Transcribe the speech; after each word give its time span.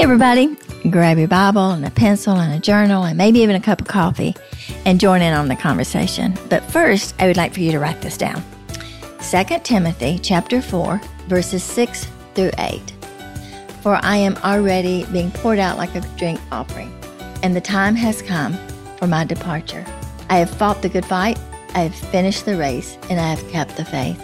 Everybody. 0.00 0.56
Grab 0.88 1.18
your 1.18 1.28
Bible 1.28 1.72
and 1.72 1.84
a 1.84 1.90
pencil 1.90 2.34
and 2.36 2.54
a 2.54 2.58
journal 2.58 3.04
and 3.04 3.18
maybe 3.18 3.40
even 3.40 3.54
a 3.54 3.60
cup 3.60 3.82
of 3.82 3.86
coffee 3.86 4.34
and 4.86 4.98
join 4.98 5.20
in 5.20 5.34
on 5.34 5.48
the 5.48 5.56
conversation. 5.56 6.38
But 6.48 6.64
first, 6.64 7.14
I 7.18 7.26
would 7.26 7.36
like 7.36 7.52
for 7.52 7.60
you 7.60 7.70
to 7.72 7.78
write 7.78 8.00
this 8.00 8.16
down 8.16 8.42
2 9.30 9.58
Timothy 9.62 10.18
chapter 10.18 10.62
4, 10.62 10.98
verses 11.28 11.62
6 11.62 12.06
through 12.34 12.50
8. 12.56 12.80
For 13.82 14.00
I 14.02 14.16
am 14.16 14.38
already 14.38 15.04
being 15.12 15.30
poured 15.32 15.58
out 15.58 15.76
like 15.76 15.94
a 15.94 16.00
drink 16.16 16.40
offering, 16.50 16.98
and 17.42 17.54
the 17.54 17.60
time 17.60 17.94
has 17.94 18.22
come 18.22 18.54
for 18.96 19.06
my 19.06 19.24
departure. 19.24 19.84
I 20.30 20.38
have 20.38 20.50
fought 20.50 20.80
the 20.80 20.88
good 20.88 21.04
fight, 21.04 21.38
I 21.74 21.80
have 21.80 21.94
finished 21.94 22.46
the 22.46 22.56
race, 22.56 22.96
and 23.10 23.20
I 23.20 23.34
have 23.34 23.46
kept 23.50 23.76
the 23.76 23.84
faith. 23.84 24.18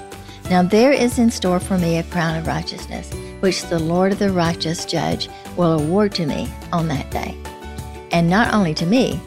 Now 0.49 0.63
there 0.63 0.93
is 0.93 1.19
in 1.19 1.31
store 1.31 1.61
for 1.61 1.77
me 1.77 1.99
a 1.99 2.03
crown 2.05 2.39
of 2.39 2.47
righteousness, 2.47 3.13
which 3.41 3.63
the 3.65 3.79
Lord 3.79 4.13
of 4.13 4.19
the 4.19 4.31
righteous 4.31 4.85
judge 4.85 5.29
will 5.57 5.79
award 5.79 6.15
to 6.15 6.27
me 6.27 6.49
on 6.73 6.89
that 6.89 7.11
day. 7.11 7.37
And 8.11 8.31
not 8.31 8.55
only 8.55 8.73
to 8.75 8.87
me, 8.87 9.21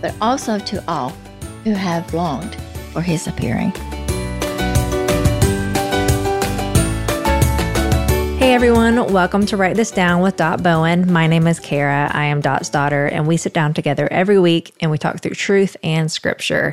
but 0.00 0.14
also 0.20 0.58
to 0.58 0.84
all 0.86 1.10
who 1.64 1.72
have 1.72 2.14
longed 2.14 2.54
for 2.92 3.02
his 3.02 3.26
appearing. 3.26 3.72
Hey 8.38 8.54
everyone, 8.54 9.12
welcome 9.12 9.44
to 9.46 9.56
Write 9.56 9.74
This 9.74 9.90
Down 9.90 10.22
with 10.22 10.36
Dot 10.36 10.62
Bowen. 10.62 11.12
My 11.12 11.26
name 11.26 11.48
is 11.48 11.58
Kara. 11.58 12.08
I 12.14 12.26
am 12.26 12.40
Dot's 12.40 12.68
daughter, 12.68 13.06
and 13.06 13.26
we 13.26 13.36
sit 13.36 13.52
down 13.52 13.74
together 13.74 14.06
every 14.12 14.38
week 14.38 14.72
and 14.80 14.92
we 14.92 14.98
talk 14.98 15.20
through 15.20 15.34
truth 15.34 15.76
and 15.82 16.12
scripture. 16.12 16.72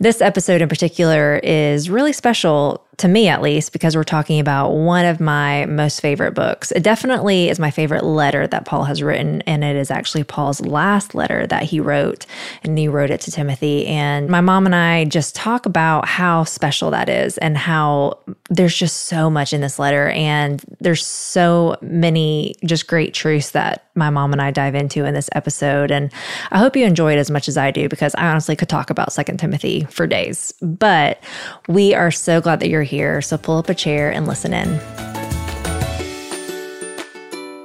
This 0.00 0.20
episode 0.20 0.60
in 0.60 0.68
particular 0.68 1.36
is 1.44 1.88
really 1.88 2.12
special 2.12 2.84
to 2.98 3.08
me 3.08 3.28
at 3.28 3.42
least, 3.42 3.72
because 3.72 3.96
we're 3.96 4.04
talking 4.04 4.40
about 4.40 4.70
one 4.70 5.04
of 5.04 5.20
my 5.20 5.66
most 5.66 6.00
favorite 6.00 6.32
books. 6.32 6.70
It 6.72 6.82
definitely 6.82 7.48
is 7.48 7.58
my 7.58 7.70
favorite 7.70 8.04
letter 8.04 8.46
that 8.46 8.64
Paul 8.64 8.84
has 8.84 9.02
written, 9.02 9.42
and 9.42 9.64
it 9.64 9.76
is 9.76 9.90
actually 9.90 10.24
Paul's 10.24 10.60
last 10.60 11.14
letter 11.14 11.46
that 11.46 11.64
he 11.64 11.80
wrote, 11.80 12.26
and 12.62 12.78
he 12.78 12.88
wrote 12.88 13.10
it 13.10 13.20
to 13.22 13.30
Timothy. 13.30 13.86
And 13.86 14.28
my 14.28 14.40
mom 14.40 14.66
and 14.66 14.74
I 14.74 15.04
just 15.06 15.34
talk 15.34 15.66
about 15.66 16.06
how 16.06 16.44
special 16.44 16.90
that 16.92 17.08
is 17.08 17.38
and 17.38 17.56
how 17.56 18.18
there's 18.50 18.76
just 18.76 19.06
so 19.06 19.28
much 19.30 19.52
in 19.52 19.60
this 19.60 19.78
letter, 19.78 20.08
and 20.10 20.64
there's 20.80 21.04
so 21.04 21.76
many 21.80 22.54
just 22.64 22.86
great 22.86 23.14
truths 23.14 23.50
that 23.50 23.86
my 23.94 24.10
mom 24.10 24.32
and 24.32 24.42
I 24.42 24.50
dive 24.50 24.74
into 24.74 25.04
in 25.04 25.14
this 25.14 25.30
episode. 25.32 25.90
And 25.90 26.12
I 26.50 26.58
hope 26.58 26.76
you 26.76 26.84
enjoy 26.84 27.12
it 27.12 27.18
as 27.18 27.30
much 27.30 27.48
as 27.48 27.56
I 27.56 27.70
do, 27.70 27.88
because 27.88 28.14
I 28.16 28.26
honestly 28.26 28.56
could 28.56 28.68
talk 28.68 28.90
about 28.90 29.12
Second 29.12 29.38
Timothy 29.38 29.84
for 29.90 30.06
days. 30.06 30.52
But 30.60 31.22
we 31.68 31.94
are 31.94 32.10
so 32.10 32.40
glad 32.40 32.60
that 32.60 32.68
you're 32.68 32.82
here, 32.82 33.22
so 33.22 33.38
pull 33.38 33.58
up 33.58 33.68
a 33.68 33.74
chair 33.74 34.10
and 34.10 34.26
listen 34.26 34.52
in. 34.52 34.80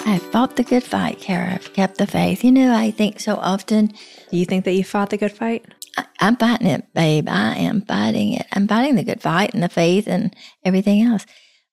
I 0.06 0.18
fought 0.18 0.56
the 0.56 0.64
good 0.64 0.84
fight, 0.84 1.20
Kara. 1.20 1.54
I've 1.54 1.74
kept 1.74 2.00
the 2.00 2.08
faith. 2.08 2.44
You 2.44 2.52
know, 2.52 2.74
I 2.74 2.90
think 2.90 3.20
so 3.20 3.36
often. 3.36 3.94
Do 4.32 4.38
you 4.38 4.46
think 4.46 4.66
that 4.66 4.74
you 4.74 4.84
fought 4.84 5.12
the 5.12 5.18
good 5.18 5.32
fight? 5.32 5.66
I, 5.98 6.06
I'm 6.20 6.36
fighting 6.36 6.68
it, 6.68 6.92
babe. 6.96 7.28
I 7.30 7.56
am 7.58 7.82
fighting 7.82 8.34
it. 8.34 8.48
I'm 8.54 8.68
fighting 8.68 8.96
the 8.96 9.04
good 9.04 9.22
fight 9.22 9.54
and 9.54 9.62
the 9.62 9.70
faith 9.70 10.08
and 10.08 10.36
everything 10.66 11.04
else. 11.04 11.28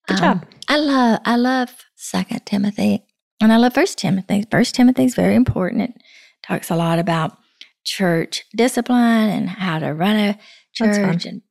Good 0.06 0.20
um, 0.20 0.40
job. 0.40 0.46
I 0.68 0.76
love, 0.76 1.20
I 1.24 1.36
love 1.36 1.70
Second 1.94 2.44
Timothy, 2.44 3.05
and 3.40 3.52
I 3.52 3.56
love 3.56 3.74
First 3.74 3.98
Timothy. 3.98 4.44
First 4.50 4.74
Timothy 4.74 5.04
is 5.04 5.14
very 5.14 5.34
important. 5.34 5.90
It 5.90 6.02
talks 6.42 6.70
a 6.70 6.76
lot 6.76 6.98
about 6.98 7.36
church 7.84 8.44
discipline 8.54 9.30
and 9.30 9.48
how 9.48 9.78
to 9.78 9.94
run 9.94 10.16
a 10.16 10.38
church 10.74 11.24
and 11.24 11.42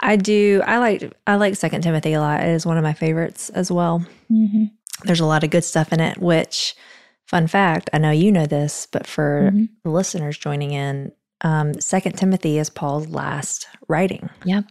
I 0.00 0.16
do. 0.16 0.62
I 0.66 0.78
like 0.78 1.12
I 1.26 1.36
like 1.36 1.56
Second 1.56 1.82
Timothy 1.82 2.12
a 2.12 2.20
lot. 2.20 2.40
It 2.40 2.48
is 2.48 2.66
one 2.66 2.76
of 2.76 2.82
my 2.82 2.92
favorites 2.92 3.48
as 3.50 3.70
well. 3.70 4.04
Mm-hmm. 4.30 4.64
There's 5.04 5.20
a 5.20 5.26
lot 5.26 5.44
of 5.44 5.50
good 5.50 5.64
stuff 5.64 5.92
in 5.92 6.00
it. 6.00 6.18
Which, 6.18 6.74
fun 7.26 7.46
fact, 7.46 7.90
I 7.92 7.98
know 7.98 8.10
you 8.10 8.30
know 8.32 8.46
this, 8.46 8.86
but 8.90 9.06
for 9.06 9.50
mm-hmm. 9.52 9.64
the 9.82 9.90
listeners 9.90 10.36
joining 10.36 10.72
in, 10.72 11.12
um, 11.40 11.74
Second 11.80 12.16
Timothy 12.18 12.58
is 12.58 12.70
Paul's 12.70 13.08
last 13.08 13.66
writing. 13.88 14.28
Yep, 14.44 14.64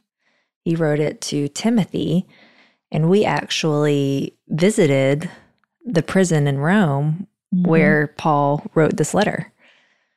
he 0.64 0.75
wrote 0.75 1.00
it 1.00 1.22
to 1.22 1.48
Timothy, 1.48 2.28
and 2.92 3.10
we 3.10 3.25
actually 3.25 4.38
visited 4.50 5.30
the 5.86 6.04
prison 6.04 6.48
in 6.48 6.58
Rome 6.58 7.28
mm-hmm. 7.54 7.68
where 7.70 8.08
Paul 8.18 8.66
wrote 8.76 8.98
this 8.98 9.14
letter. 9.14 9.52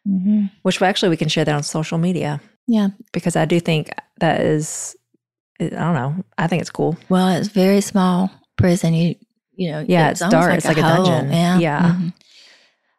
Mm-hmm. 0.07 0.47
Which 0.63 0.81
actually 0.81 1.09
we 1.09 1.17
can 1.17 1.29
share 1.29 1.45
that 1.45 1.55
on 1.55 1.63
social 1.63 1.99
media. 1.99 2.41
Yeah. 2.67 2.89
Because 3.13 3.37
I 3.37 3.45
do 3.45 3.59
think 3.61 3.91
that 4.21 4.41
is, 4.41 4.97
I 5.61 5.69
don't 5.69 5.95
know. 5.95 6.25
I 6.39 6.47
think 6.47 6.61
it's 6.61 6.71
cool. 6.71 6.97
Well, 7.09 7.29
it's 7.29 7.49
very 7.49 7.81
small 7.81 8.31
prison. 8.57 8.95
You, 8.95 9.17
you 9.55 9.73
know, 9.73 9.85
yeah, 9.87 10.11
it's, 10.11 10.21
it's 10.21 10.31
dark. 10.31 10.51
Like 10.51 10.59
it's 10.59 10.67
like 10.67 10.77
a, 10.77 10.81
a 10.81 10.83
dungeon. 10.83 11.33
Yeah. 11.33 11.59
yeah. 11.59 11.83
Mm-hmm. 11.83 12.09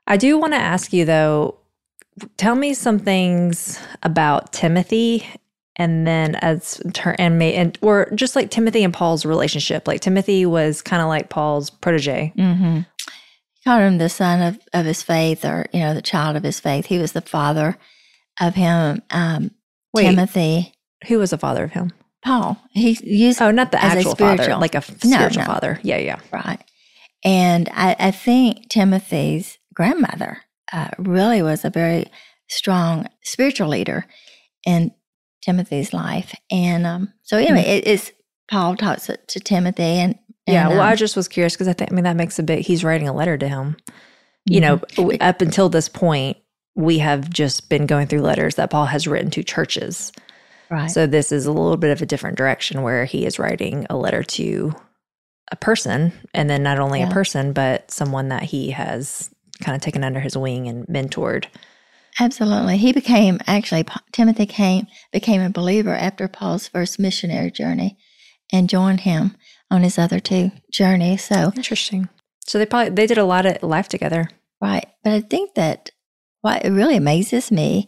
I 0.07 0.17
do 0.17 0.37
want 0.37 0.53
to 0.53 0.59
ask 0.59 0.93
you 0.93 1.05
though, 1.05 1.59
tell 2.35 2.55
me 2.55 2.73
some 2.73 2.99
things 2.99 3.79
about 4.03 4.51
Timothy 4.51 5.27
and 5.77 6.05
then 6.07 6.35
as 6.35 6.81
turn 6.93 7.15
and 7.19 7.37
may 7.37 7.53
and 7.53 7.77
or 7.81 8.09
just 8.15 8.35
like 8.35 8.49
Timothy 8.49 8.83
and 8.83 8.93
Paul's 8.93 9.25
relationship. 9.25 9.87
Like 9.87 10.01
Timothy 10.01 10.45
was 10.45 10.81
kind 10.81 11.01
of 11.01 11.07
like 11.07 11.29
Paul's 11.29 11.69
protege. 11.69 12.33
Mm-hmm. 12.37 12.77
He 12.77 13.63
called 13.63 13.81
him 13.81 13.97
the 13.97 14.09
son 14.09 14.41
of, 14.41 14.59
of 14.73 14.85
his 14.85 15.03
faith 15.03 15.45
or, 15.45 15.67
you 15.73 15.79
know, 15.79 15.93
the 15.93 16.01
child 16.01 16.35
of 16.35 16.43
his 16.43 16.59
faith. 16.59 16.87
He 16.87 16.97
was 16.97 17.11
the 17.11 17.21
father 17.21 17.77
of 18.41 18.55
him. 18.55 19.01
Um, 19.11 19.51
Wait, 19.93 20.03
Timothy. 20.03 20.73
Who 21.07 21.19
was 21.19 21.29
the 21.29 21.37
father 21.37 21.63
of 21.63 21.71
him? 21.71 21.91
Paul. 22.23 22.57
He 22.71 22.97
used 23.03 23.41
oh, 23.41 23.51
not 23.51 23.71
the 23.71 23.83
actual 23.83 24.15
father, 24.15 24.55
like 24.57 24.75
a 24.75 24.81
spiritual 24.81 25.11
no, 25.11 25.27
no. 25.27 25.45
father. 25.45 25.79
Yeah, 25.83 25.97
yeah, 25.97 26.19
right. 26.31 26.59
And 27.23 27.69
I, 27.71 27.95
I 27.99 28.11
think 28.11 28.69
Timothy's 28.69 29.59
grandmother 29.73 30.39
uh, 30.73 30.89
really 30.97 31.41
was 31.41 31.63
a 31.63 31.69
very 31.69 32.11
strong 32.49 33.07
spiritual 33.23 33.67
leader 33.67 34.05
in 34.65 34.91
Timothy's 35.47 35.93
life. 35.93 36.35
And 36.51 36.85
um, 36.85 37.13
so, 37.23 37.37
anyway, 37.37 37.61
mm-hmm. 37.61 37.69
it 37.69 37.87
is 37.87 38.11
Paul 38.49 38.75
talks 38.75 39.05
to, 39.05 39.17
to 39.17 39.39
Timothy, 39.39 39.81
and, 39.81 40.15
and 40.45 40.53
yeah. 40.53 40.67
Well, 40.67 40.81
um, 40.81 40.87
I 40.87 40.95
just 40.95 41.15
was 41.15 41.27
curious 41.27 41.53
because 41.53 41.69
I 41.69 41.73
think 41.73 41.91
I 41.91 41.95
mean 41.95 42.03
that 42.03 42.17
makes 42.17 42.37
a 42.37 42.43
bit. 42.43 42.59
He's 42.59 42.83
writing 42.83 43.07
a 43.07 43.13
letter 43.13 43.37
to 43.37 43.47
him. 43.47 43.77
You 44.45 44.61
mm-hmm. 44.61 45.01
know, 45.01 45.17
up 45.21 45.41
until 45.41 45.69
this 45.69 45.89
point, 45.89 46.37
we 46.75 46.99
have 46.99 47.29
just 47.29 47.69
been 47.69 47.85
going 47.85 48.07
through 48.07 48.21
letters 48.21 48.55
that 48.55 48.69
Paul 48.69 48.85
has 48.85 49.07
written 49.07 49.31
to 49.31 49.43
churches. 49.43 50.11
Right. 50.69 50.91
So 50.91 51.07
this 51.07 51.31
is 51.31 51.45
a 51.45 51.51
little 51.51 51.77
bit 51.77 51.91
of 51.91 52.01
a 52.01 52.05
different 52.05 52.37
direction 52.37 52.81
where 52.81 53.05
he 53.05 53.25
is 53.25 53.39
writing 53.39 53.87
a 53.89 53.95
letter 53.95 54.21
to 54.23 54.73
a 55.49 55.55
person 55.55 56.11
and 56.33 56.49
then 56.49 56.61
not 56.61 56.77
only 56.77 56.99
yeah. 56.99 57.09
a 57.09 57.11
person 57.11 57.53
but 57.53 57.89
someone 57.89 58.27
that 58.27 58.43
he 58.43 58.71
has 58.71 59.29
kind 59.61 59.77
of 59.77 59.81
taken 59.81 60.03
under 60.03 60.19
his 60.19 60.37
wing 60.37 60.67
and 60.67 60.85
mentored. 60.87 61.45
Absolutely. 62.19 62.77
He 62.77 62.93
became 62.93 63.39
actually 63.45 63.85
Timothy 64.11 64.45
came 64.45 64.87
became 65.11 65.41
a 65.41 65.49
believer 65.49 65.93
after 65.93 66.27
Paul's 66.27 66.67
first 66.67 66.99
missionary 66.99 67.51
journey 67.51 67.97
and 68.51 68.69
joined 68.69 69.01
him 69.01 69.35
on 69.69 69.83
his 69.83 69.99
other 69.99 70.19
two 70.19 70.51
journeys. 70.71 71.23
So 71.23 71.51
interesting. 71.55 72.09
So 72.47 72.57
they 72.57 72.65
probably 72.65 72.89
they 72.89 73.07
did 73.07 73.17
a 73.17 73.25
lot 73.25 73.45
of 73.45 73.61
life 73.61 73.87
together. 73.87 74.29
Right. 74.61 74.87
But 75.03 75.13
I 75.13 75.21
think 75.21 75.53
that 75.55 75.91
what 76.41 76.63
really 76.63 76.95
amazes 76.95 77.51
me, 77.51 77.87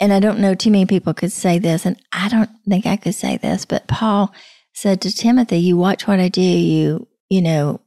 and 0.00 0.12
I 0.12 0.20
don't 0.20 0.40
know 0.40 0.54
too 0.54 0.70
many 0.70 0.86
people 0.86 1.14
could 1.14 1.32
say 1.32 1.58
this, 1.58 1.86
and 1.86 2.00
I 2.12 2.28
don't 2.28 2.50
think 2.68 2.86
I 2.86 2.96
could 2.96 3.14
say 3.14 3.36
this, 3.36 3.64
but 3.64 3.86
Paul 3.86 4.32
said 4.72 5.00
to 5.02 5.14
Timothy, 5.14 5.58
You 5.58 5.76
watch 5.76 6.06
what 6.06 6.18
I 6.20 6.28
do, 6.28 6.40
you, 6.40 7.06
you 7.28 7.42
know, 7.42 7.80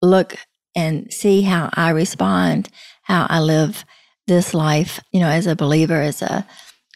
look 0.00 0.36
and 0.74 1.12
see 1.12 1.42
how 1.42 1.70
I 1.74 1.90
respond, 1.90 2.68
how 3.02 3.26
I 3.28 3.40
live 3.40 3.84
this 4.28 4.54
life, 4.54 5.00
you 5.12 5.20
know, 5.20 5.28
as 5.28 5.46
a 5.46 5.56
believer, 5.56 6.00
as 6.00 6.22
a 6.22 6.46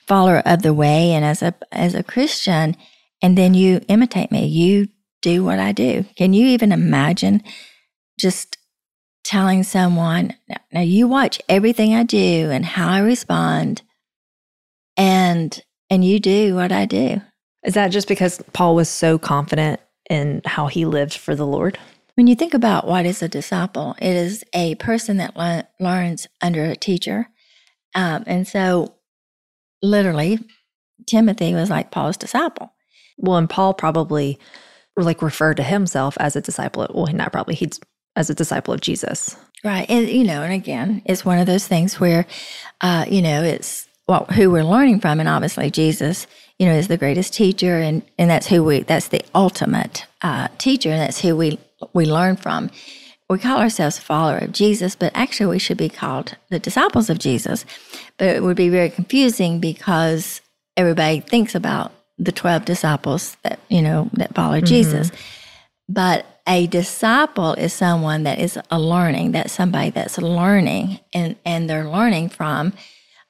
follower 0.07 0.43
of 0.47 0.63
the 0.63 0.75
way, 0.75 1.13
and 1.13 1.25
as 1.25 1.43
a 1.43 1.55
as 1.73 1.95
a 1.95 2.03
Christian, 2.03 2.77
and 3.21 3.37
then 3.37 3.55
you 3.55 3.81
imitate 3.89 4.31
me. 4.31 4.47
You 4.47 4.89
do 5.21 5.45
what 5.45 5.59
I 5.59 5.73
do. 5.73 6.05
Can 6.17 6.33
you 6.33 6.47
even 6.49 6.71
imagine 6.73 7.43
just 8.19 8.57
telling 9.25 9.63
someone, 9.63 10.35
now 10.73 10.81
you 10.81 11.09
watch 11.09 11.41
everything 11.49 11.95
I 11.95 12.03
do 12.03 12.51
and 12.51 12.65
how 12.65 12.91
I 12.91 12.99
respond 12.99 13.83
and 14.97 15.61
and 15.91 16.05
you 16.05 16.21
do 16.21 16.55
what 16.55 16.73
I 16.73 16.87
do. 16.87 17.21
Is 17.65 17.75
that 17.75 17.89
just 17.89 18.09
because 18.09 18.43
Paul 18.53 18.75
was 18.75 18.89
so 18.89 19.19
confident 19.19 19.81
in 20.09 20.43
how 20.45 20.67
he 20.67 20.85
lived 20.85 21.15
for 21.15 21.35
the 21.35 21.47
Lord? 21.47 21.79
When 22.15 22.27
you 22.27 22.35
think 22.35 22.55
about 22.55 22.87
what 22.87 23.07
is 23.07 23.23
a 23.23 23.29
disciple, 23.29 23.95
it 23.99 24.15
is 24.15 24.45
a 24.53 24.75
person 24.77 25.19
that 25.19 25.37
le- 25.37 25.69
learns 25.79 26.27
under 26.41 26.65
a 26.65 26.77
teacher. 26.77 27.29
Um, 27.95 28.25
and 28.27 28.47
so, 28.47 28.95
literally, 29.83 30.39
Timothy 31.07 31.55
was 31.55 31.71
like 31.71 31.91
Paul's 31.91 32.17
disciple. 32.17 32.73
Well, 33.19 33.37
and 33.37 33.51
Paul 33.51 33.75
probably 33.75 34.39
like 34.97 35.23
referred 35.23 35.57
to 35.59 35.63
himself 35.63 36.17
as 36.21 36.37
a 36.37 36.41
disciple. 36.41 36.87
Well, 36.93 37.13
not 37.13 37.33
probably. 37.33 37.55
He's 37.55 37.81
as 38.17 38.31
a 38.31 38.35
disciple 38.35 38.75
of 38.75 38.81
Jesus. 38.81 39.37
Right. 39.65 39.89
And, 39.89 40.09
you 40.09 40.25
know, 40.25 40.43
and 40.43 40.53
again, 40.53 41.03
it's 41.05 41.25
one 41.25 41.39
of 41.39 41.47
those 41.47 41.67
things 41.67 42.01
where, 42.01 42.27
uh, 42.81 43.05
you 43.09 43.23
know, 43.23 43.43
it's 43.43 43.87
well, 44.09 44.25
who 44.27 44.51
we're 44.51 44.65
learning 44.65 45.01
from. 45.01 45.21
And 45.21 45.29
obviously, 45.29 45.71
Jesus, 45.71 46.27
you 46.59 46.67
know, 46.67 46.75
is 46.75 46.89
the 46.89 46.97
greatest 46.97 47.33
teacher. 47.33 47.79
And, 47.79 48.03
and 48.19 48.29
that's 48.29 48.47
who 48.47 48.65
we, 48.65 48.81
that's 48.81 49.09
the 49.09 49.25
ultimate 49.35 50.05
uh, 50.21 50.49
teacher. 50.59 50.91
And 50.91 51.01
that's 51.01 51.21
who 51.21 51.37
we, 51.37 51.59
we 51.95 52.07
learn 52.07 52.37
from. 52.37 52.71
We 53.33 53.39
call 53.39 53.59
ourselves 53.59 53.99
a 53.99 54.03
follower 54.03 54.39
of 54.39 54.53
Jesus, 54.53 54.95
but 54.95 55.11
actually 55.15 55.47
we 55.47 55.59
should 55.59 55.79
be 55.79 55.89
called 55.89 56.37
the 56.51 56.59
disciples 56.59 57.11
of 57.11 57.19
Jesus. 57.19 57.65
But 58.19 58.29
it 58.29 58.43
would 58.43 58.57
be 58.57 58.69
very 58.69 58.91
confusing 58.91 59.59
because 59.59 60.41
everybody 60.77 61.21
thinks 61.21 61.55
about 61.55 61.93
the 62.19 62.33
12 62.33 62.65
disciples 62.65 63.37
that, 63.43 63.59
you 63.69 63.83
know, 63.83 64.11
that 64.13 64.35
follow 64.35 64.57
mm-hmm. 64.57 64.67
Jesus. 64.67 65.11
But 65.89 66.27
a 66.47 66.67
disciple 66.67 67.55
is 67.55 67.73
someone 67.73 68.25
that 68.25 68.39
is 68.39 68.59
a 68.71 68.79
learning, 68.79 69.33
that's 69.33 69.53
somebody 69.53 69.91
that's 69.91 70.19
learning 70.19 71.01
and, 71.13 71.37
and 71.45 71.71
they're 71.71 71.89
learning 71.89 72.29
from 72.29 72.73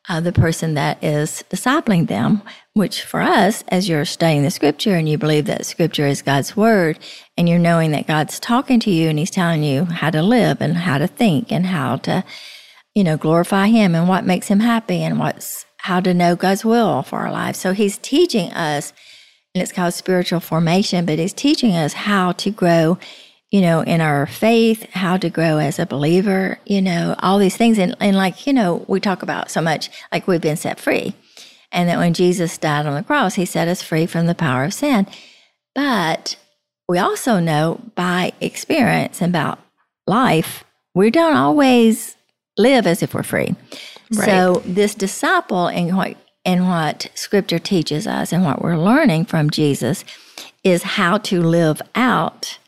uh, 0.08 0.20
the 0.20 0.32
person 0.32 0.74
that 0.74 1.02
is 1.02 1.44
discipling 1.48 2.08
them, 2.08 2.42
which 2.74 3.02
for 3.02 3.20
us, 3.20 3.62
as 3.68 3.88
you're 3.88 4.04
studying 4.04 4.42
the 4.42 4.50
scripture 4.50 4.94
and 4.94 5.08
you 5.08 5.16
believe 5.16 5.46
that 5.46 5.64
scripture 5.64 6.06
is 6.06 6.22
God's 6.22 6.56
word, 6.56 6.98
and 7.36 7.48
you're 7.48 7.58
knowing 7.58 7.92
that 7.92 8.06
God's 8.06 8.40
talking 8.40 8.80
to 8.80 8.90
you 8.90 9.08
and 9.08 9.18
He's 9.18 9.30
telling 9.30 9.62
you 9.62 9.84
how 9.84 10.10
to 10.10 10.22
live 10.22 10.60
and 10.60 10.76
how 10.76 10.98
to 10.98 11.06
think 11.06 11.52
and 11.52 11.66
how 11.66 11.96
to, 11.96 12.24
you 12.94 13.04
know, 13.04 13.16
glorify 13.16 13.68
Him 13.68 13.94
and 13.94 14.08
what 14.08 14.26
makes 14.26 14.48
Him 14.48 14.60
happy 14.60 15.02
and 15.02 15.18
what's 15.18 15.66
how 15.78 16.00
to 16.00 16.14
know 16.14 16.36
God's 16.36 16.64
will 16.64 17.02
for 17.02 17.20
our 17.20 17.32
lives. 17.32 17.58
So 17.58 17.72
He's 17.72 17.98
teaching 17.98 18.52
us, 18.52 18.92
and 19.54 19.62
it's 19.62 19.72
called 19.72 19.94
spiritual 19.94 20.40
formation, 20.40 21.06
but 21.06 21.20
He's 21.20 21.32
teaching 21.32 21.76
us 21.76 21.92
how 21.92 22.32
to 22.32 22.50
grow 22.50 22.98
you 23.52 23.60
know, 23.60 23.82
in 23.82 24.00
our 24.00 24.26
faith, 24.26 24.90
how 24.92 25.18
to 25.18 25.28
grow 25.28 25.58
as 25.58 25.78
a 25.78 25.84
believer, 25.84 26.58
you 26.64 26.80
know, 26.80 27.14
all 27.18 27.38
these 27.38 27.56
things. 27.56 27.78
And, 27.78 27.94
and 28.00 28.16
like, 28.16 28.46
you 28.46 28.52
know, 28.52 28.84
we 28.88 28.98
talk 28.98 29.22
about 29.22 29.50
so 29.50 29.60
much 29.60 29.90
like 30.10 30.26
we've 30.26 30.40
been 30.40 30.56
set 30.56 30.80
free. 30.80 31.14
And 31.70 31.88
that 31.88 31.98
when 31.98 32.14
Jesus 32.14 32.56
died 32.56 32.86
on 32.86 32.94
the 32.94 33.02
cross, 33.02 33.34
he 33.34 33.44
set 33.44 33.68
us 33.68 33.82
free 33.82 34.06
from 34.06 34.26
the 34.26 34.34
power 34.34 34.64
of 34.64 34.74
sin. 34.74 35.06
But 35.74 36.36
we 36.88 36.98
also 36.98 37.40
know 37.40 37.80
by 37.94 38.32
experience 38.40 39.20
about 39.20 39.58
life, 40.06 40.64
we 40.94 41.10
don't 41.10 41.36
always 41.36 42.16
live 42.56 42.86
as 42.86 43.02
if 43.02 43.12
we're 43.14 43.22
free. 43.22 43.54
Right. 44.14 44.24
So 44.24 44.62
this 44.64 44.94
disciple 44.94 45.68
and 45.68 45.94
what 45.94 46.16
and 46.44 46.68
what 46.68 47.08
scripture 47.14 47.58
teaches 47.58 48.06
us 48.06 48.32
and 48.32 48.44
what 48.44 48.62
we're 48.62 48.76
learning 48.76 49.26
from 49.26 49.48
Jesus 49.48 50.04
is 50.64 50.82
how 50.82 51.18
to 51.18 51.40
live 51.40 51.80
out 51.94 52.58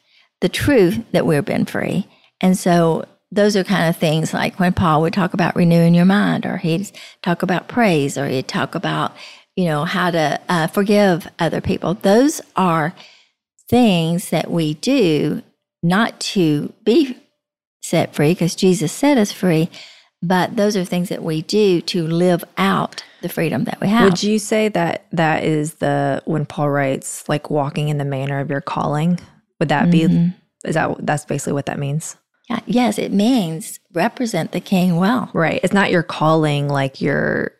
the 0.44 0.49
truth 0.50 1.02
that 1.12 1.25
we've 1.25 1.46
been 1.46 1.64
free. 1.64 2.06
And 2.43 2.55
so 2.58 3.06
those 3.32 3.56
are 3.56 3.64
kind 3.64 3.88
of 3.88 3.96
things 3.96 4.35
like 4.35 4.61
when 4.61 4.75
Paul 4.75 5.00
would 5.00 5.14
talk 5.14 5.32
about 5.32 5.56
renewing 5.56 5.94
your 5.94 6.05
mind, 6.05 6.44
or 6.44 6.58
he'd 6.58 6.93
talk 7.23 7.43
about 7.43 7.67
praise, 7.67 8.19
or 8.19 8.29
he'd 8.29 8.46
talk 8.46 8.75
about, 8.75 9.17
you 9.56 9.64
know, 9.64 9.87
how 9.87 10.11
to 10.11 10.38
uh, 10.50 10.67
forgive 10.67 11.26
other 11.38 11.62
people. 11.62 11.94
Those 11.94 12.43
are 12.56 12.94
things 13.70 14.29
that 14.29 14.50
we 14.50 14.75
do 14.75 15.43
not 15.82 16.20
to 16.35 16.75
be 16.85 17.17
set 17.82 18.14
free, 18.14 18.32
because 18.32 18.55
Jesus 18.55 18.93
set 18.93 19.17
us 19.17 19.32
free, 19.32 19.70
but 20.20 20.56
those 20.56 20.76
are 20.76 20.85
things 20.85 21.08
that 21.08 21.23
we 21.23 21.41
do 21.41 21.81
to 21.81 22.06
live 22.06 22.44
out 22.58 23.02
the 23.23 23.31
freedom 23.31 23.64
that 23.64 23.81
we 23.81 23.88
have. 23.88 24.05
Would 24.05 24.23
you 24.23 24.38
say 24.38 24.69
that 24.69 25.06
that 25.12 25.43
is 25.43 25.76
the 25.76 26.23
when 26.26 26.44
Paul 26.44 26.69
writes 26.69 27.26
like 27.31 27.49
walking 27.49 27.88
in 27.88 27.96
the 27.96 28.05
manner 28.05 28.41
of 28.41 28.50
your 28.50 28.61
calling? 28.61 29.19
Would 29.61 29.69
that 29.69 29.89
mm-hmm. 29.89 30.29
be 30.29 30.35
is 30.65 30.75
that 30.75 30.97
that's 31.01 31.25
basically 31.25 31.53
what 31.53 31.67
that 31.67 31.79
means? 31.79 32.17
Yeah, 32.49 32.61
yes, 32.67 32.99
it 32.99 33.12
means 33.12 33.81
represent 33.93 34.53
the 34.53 34.61
king 34.61 34.97
well. 34.97 35.31
Right. 35.33 35.61
It's 35.62 35.73
not 35.73 35.91
your 35.91 36.03
calling 36.03 36.69
like 36.69 37.01
your 37.01 37.53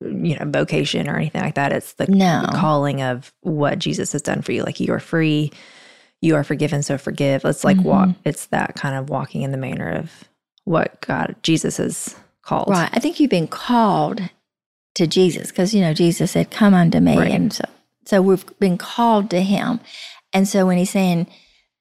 you 0.00 0.36
know 0.36 0.44
vocation 0.46 1.08
or 1.08 1.16
anything 1.16 1.40
like 1.40 1.54
that. 1.54 1.72
It's 1.72 1.94
the 1.94 2.06
no. 2.06 2.46
calling 2.54 3.02
of 3.02 3.32
what 3.40 3.78
Jesus 3.78 4.12
has 4.12 4.22
done 4.22 4.42
for 4.42 4.52
you. 4.52 4.62
Like 4.62 4.80
you 4.80 4.92
are 4.92 5.00
free, 5.00 5.52
you 6.20 6.34
are 6.34 6.44
forgiven, 6.44 6.82
so 6.82 6.98
forgive. 6.98 7.44
It's 7.44 7.64
like 7.64 7.78
mm-hmm. 7.78 7.88
walk. 7.88 8.08
It's 8.24 8.46
that 8.46 8.74
kind 8.74 8.96
of 8.96 9.08
walking 9.08 9.42
in 9.42 9.52
the 9.52 9.58
manner 9.58 9.90
of 9.90 10.24
what 10.64 11.00
God 11.00 11.36
Jesus 11.42 11.78
has 11.78 12.14
called. 12.42 12.68
Right. 12.68 12.90
I 12.92 12.98
think 12.98 13.20
you've 13.20 13.30
been 13.30 13.48
called 13.48 14.20
to 14.96 15.06
Jesus 15.06 15.48
because 15.48 15.74
you 15.74 15.80
know 15.80 15.94
Jesus 15.94 16.32
said, 16.32 16.50
"Come 16.50 16.74
unto 16.74 17.00
me," 17.00 17.16
right. 17.16 17.30
and 17.30 17.52
so 17.52 17.64
so 18.04 18.22
we've 18.22 18.44
been 18.58 18.78
called 18.78 19.30
to 19.30 19.40
Him. 19.42 19.80
And 20.32 20.46
so 20.46 20.66
when 20.66 20.78
He's 20.78 20.90
saying 20.90 21.26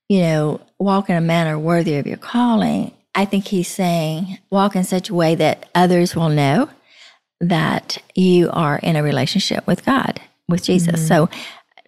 you 0.09 0.21
know, 0.21 0.61
walk 0.79 1.09
in 1.09 1.15
a 1.15 1.21
manner 1.21 1.57
worthy 1.57 1.95
of 1.95 2.07
your 2.07 2.17
calling, 2.17 2.91
I 3.13 3.25
think 3.25 3.47
he's 3.47 3.67
saying 3.67 4.39
walk 4.49 4.75
in 4.75 4.83
such 4.83 5.09
a 5.09 5.13
way 5.13 5.35
that 5.35 5.69
others 5.73 6.15
will 6.15 6.29
know 6.29 6.69
that 7.41 7.97
you 8.13 8.49
are 8.51 8.77
in 8.77 8.95
a 8.95 9.03
relationship 9.03 9.65
with 9.65 9.85
God, 9.85 10.19
with 10.47 10.63
Jesus. 10.63 10.99
Mm-hmm. 10.99 11.07
So 11.07 11.29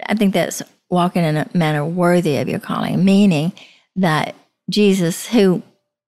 I 0.06 0.16
think 0.16 0.34
that's 0.34 0.62
walking 0.90 1.24
in 1.24 1.38
a 1.38 1.50
manner 1.54 1.86
worthy 1.86 2.38
of 2.38 2.48
your 2.48 2.60
calling, 2.60 3.04
meaning 3.04 3.52
that 3.96 4.36
Jesus, 4.70 5.28
who 5.28 5.64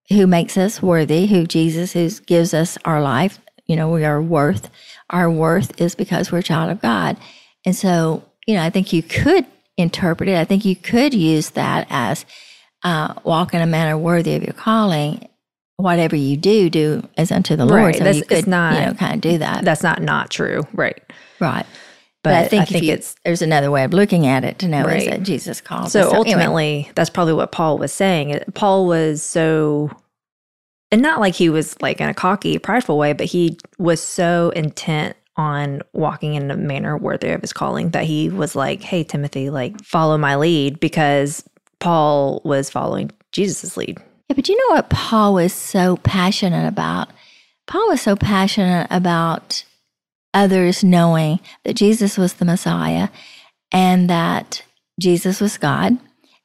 who 0.09 0.25
makes 0.25 0.57
us 0.57 0.81
worthy, 0.81 1.27
who 1.27 1.45
Jesus 1.45 1.93
who 1.93 2.09
gives 2.25 2.53
us 2.53 2.77
our 2.83 2.99
life, 2.99 3.39
you 3.67 3.75
know, 3.75 3.89
we 3.89 4.05
are 4.05 4.21
worth. 4.21 4.71
Our 5.11 5.29
worth 5.29 5.79
is 5.79 5.93
because 5.93 6.31
we're 6.31 6.39
a 6.39 6.43
child 6.43 6.71
of 6.71 6.81
God. 6.81 7.17
And 7.65 7.75
so, 7.75 8.23
you 8.47 8.55
know, 8.55 8.63
I 8.63 8.71
think 8.71 8.91
you 8.91 9.03
could 9.03 9.45
interpret 9.79 10.29
it. 10.29 10.37
I 10.37 10.45
think 10.45 10.65
you 10.65 10.75
could 10.75 11.13
use 11.13 11.51
that 11.51 11.87
as 11.89 12.25
uh, 12.83 13.13
walk 13.23 13.53
in 13.53 13.61
a 13.61 13.65
manner 13.65 13.97
worthy 13.97 14.35
of 14.35 14.43
your 14.43 14.53
calling. 14.53 15.27
Whatever 15.77 16.17
you 16.17 16.35
do, 16.35 16.69
do 16.69 17.07
as 17.15 17.31
unto 17.31 17.55
the 17.55 17.65
Lord. 17.65 17.81
Right. 17.81 17.95
So 17.95 18.03
that's, 18.03 18.17
you 18.17 18.25
could, 18.25 18.47
not, 18.47 18.73
you 18.73 18.85
know, 18.87 18.93
kind 18.95 19.15
of 19.15 19.21
do 19.21 19.37
that. 19.37 19.63
That's 19.63 19.81
not 19.81 20.01
not 20.01 20.29
true. 20.29 20.67
Right. 20.73 21.01
Right. 21.39 21.65
But, 22.21 22.31
but 22.31 22.33
I 22.33 22.47
think, 22.49 22.63
I 22.63 22.65
think 22.65 22.83
you, 22.83 22.93
it's 22.95 23.15
there's 23.23 23.41
another 23.41 23.71
way 23.71 23.85
of 23.85 23.93
looking 23.93 24.27
at 24.27 24.43
it 24.43 24.59
to 24.59 24.67
know 24.67 24.83
right. 24.83 25.03
is 25.03 25.05
that 25.05 25.23
Jesus 25.23 25.61
called. 25.61 25.89
So, 25.89 26.09
so 26.09 26.17
ultimately, 26.17 26.79
anyway. 26.79 26.91
that's 26.95 27.09
probably 27.09 27.31
what 27.31 27.53
Paul 27.53 27.77
was 27.77 27.93
saying. 27.93 28.37
Paul 28.55 28.87
was 28.87 29.23
so, 29.23 29.89
and 30.91 31.01
not 31.01 31.21
like 31.21 31.33
he 31.33 31.47
was 31.47 31.81
like 31.81 32.01
in 32.01 32.09
a 32.09 32.13
cocky, 32.13 32.59
prideful 32.59 32.97
way, 32.97 33.13
but 33.13 33.27
he 33.27 33.57
was 33.77 34.01
so 34.01 34.49
intent 34.49 35.15
on 35.39 35.81
walking 35.94 36.33
in 36.33 36.51
a 36.51 36.57
manner 36.57 36.97
worthy 36.97 37.30
of 37.30 37.39
his 37.39 37.53
calling 37.53 37.91
that 37.91 38.03
he 38.03 38.30
was 38.30 38.57
like, 38.57 38.81
Hey, 38.81 39.06
Timothy, 39.06 39.50
like 39.50 39.81
follow 39.86 40.18
my 40.18 40.36
lead 40.36 40.81
because 40.81 41.47
Paul 41.80 42.41
was 42.44 42.69
following 42.69 43.09
Jesus' 43.31 43.77
lead. 43.77 43.97
Yeah, 44.27 44.36
but 44.36 44.50
you 44.50 44.57
know 44.57 44.75
what 44.75 44.89
Paul 44.89 45.36
was 45.36 45.53
so 45.53 45.95
passionate 45.97 46.68
about? 46.68 47.09
Paul 47.68 47.88
was 47.88 48.01
so 48.01 48.18
passionate 48.18 48.88
about 48.91 49.63
others 50.33 50.83
knowing 50.83 51.39
that 51.63 51.77
Jesus 51.77 52.18
was 52.18 52.33
the 52.33 52.45
Messiah 52.45 53.07
and 53.71 54.09
that 54.09 54.63
Jesus 55.00 55.39
was 55.39 55.57
God. 55.57 55.97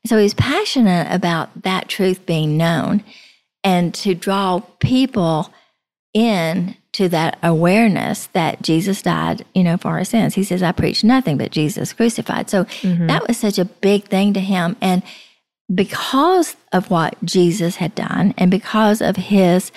So 0.06 0.19
he 0.19 0.23
was 0.23 0.35
passionate 0.35 1.12
about 1.12 1.62
that 1.62 1.88
truth 1.88 2.26
being 2.26 2.57
known 2.57 3.02
and 3.64 3.92
to 3.95 4.14
draw 4.14 4.61
people 4.78 5.52
in 6.12 6.76
to 6.94 7.08
that 7.08 7.38
awareness 7.42 8.26
that 8.28 8.62
Jesus 8.62 9.02
died, 9.02 9.44
you 9.52 9.64
know, 9.64 9.76
for 9.76 9.88
our 9.88 10.04
sins. 10.04 10.34
He 10.34 10.44
says, 10.44 10.62
I 10.62 10.72
preach 10.72 11.02
nothing 11.02 11.36
but 11.36 11.50
Jesus 11.50 11.92
crucified. 11.92 12.48
So 12.48 12.64
mm-hmm. 12.64 13.08
that 13.08 13.26
was 13.26 13.36
such 13.36 13.58
a 13.58 13.64
big 13.64 14.04
thing 14.04 14.32
to 14.34 14.40
him. 14.40 14.76
And 14.80 15.02
because 15.72 16.56
of 16.72 16.90
what 16.90 17.16
Jesus 17.24 17.76
had 17.76 17.94
done 17.96 18.32
and 18.38 18.50
because 18.50 19.00
of 19.00 19.16
his 19.16 19.72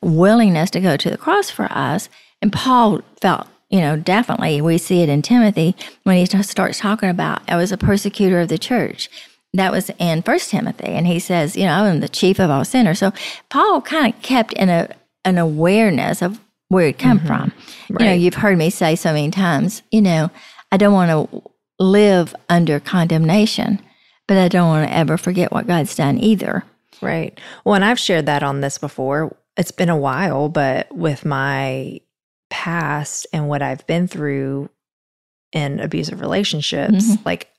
willingness 0.00 0.70
to 0.70 0.80
go 0.80 0.96
to 0.96 1.10
the 1.10 1.18
cross 1.18 1.50
for 1.50 1.66
us, 1.70 2.08
and 2.40 2.50
Paul 2.52 3.02
felt, 3.20 3.48
you 3.68 3.80
know, 3.80 3.96
definitely 3.96 4.62
we 4.62 4.78
see 4.78 5.02
it 5.02 5.10
in 5.10 5.20
Timothy 5.20 5.76
when 6.04 6.16
he 6.16 6.24
starts 6.24 6.78
talking 6.78 7.10
about, 7.10 7.42
I 7.48 7.56
was 7.56 7.70
a 7.70 7.76
persecutor 7.76 8.40
of 8.40 8.48
the 8.48 8.58
church 8.58 9.10
that 9.52 9.72
was 9.72 9.90
in 9.98 10.22
First 10.22 10.48
Timothy, 10.48 10.86
and 10.86 11.06
he 11.06 11.18
says, 11.18 11.54
you 11.54 11.66
know, 11.66 11.84
I'm 11.84 12.00
the 12.00 12.08
chief 12.08 12.38
of 12.38 12.48
all 12.48 12.64
sinners. 12.64 13.00
So 13.00 13.12
Paul 13.50 13.82
kind 13.82 14.14
of 14.14 14.22
kept 14.22 14.54
in 14.54 14.70
a 14.70 14.88
an 15.24 15.38
awareness 15.38 16.22
of 16.22 16.40
where 16.72 16.88
it 16.88 16.98
come 16.98 17.18
mm-hmm. 17.18 17.26
from. 17.26 17.52
Right. 17.90 18.00
You 18.00 18.06
know, 18.06 18.12
you've 18.12 18.34
heard 18.34 18.56
me 18.56 18.70
say 18.70 18.96
so 18.96 19.12
many 19.12 19.30
times, 19.30 19.82
you 19.90 20.00
know, 20.00 20.30
I 20.70 20.78
don't 20.78 20.94
want 20.94 21.30
to 21.30 21.42
live 21.78 22.34
under 22.48 22.80
condemnation, 22.80 23.80
but 24.26 24.38
I 24.38 24.48
don't 24.48 24.68
want 24.68 24.88
to 24.88 24.96
ever 24.96 25.18
forget 25.18 25.52
what 25.52 25.66
God's 25.66 25.94
done 25.94 26.18
either. 26.18 26.64
Right. 27.02 27.38
Well, 27.64 27.74
and 27.74 27.84
I've 27.84 27.98
shared 27.98 28.26
that 28.26 28.42
on 28.42 28.60
this 28.60 28.78
before. 28.78 29.36
It's 29.56 29.70
been 29.70 29.90
a 29.90 29.96
while, 29.96 30.48
but 30.48 30.90
with 30.96 31.26
my 31.26 32.00
past 32.48 33.26
and 33.32 33.48
what 33.48 33.60
I've 33.60 33.86
been 33.86 34.08
through 34.08 34.70
in 35.52 35.78
abusive 35.78 36.20
relationships, 36.20 37.10
mm-hmm. 37.10 37.22
like 37.26 37.50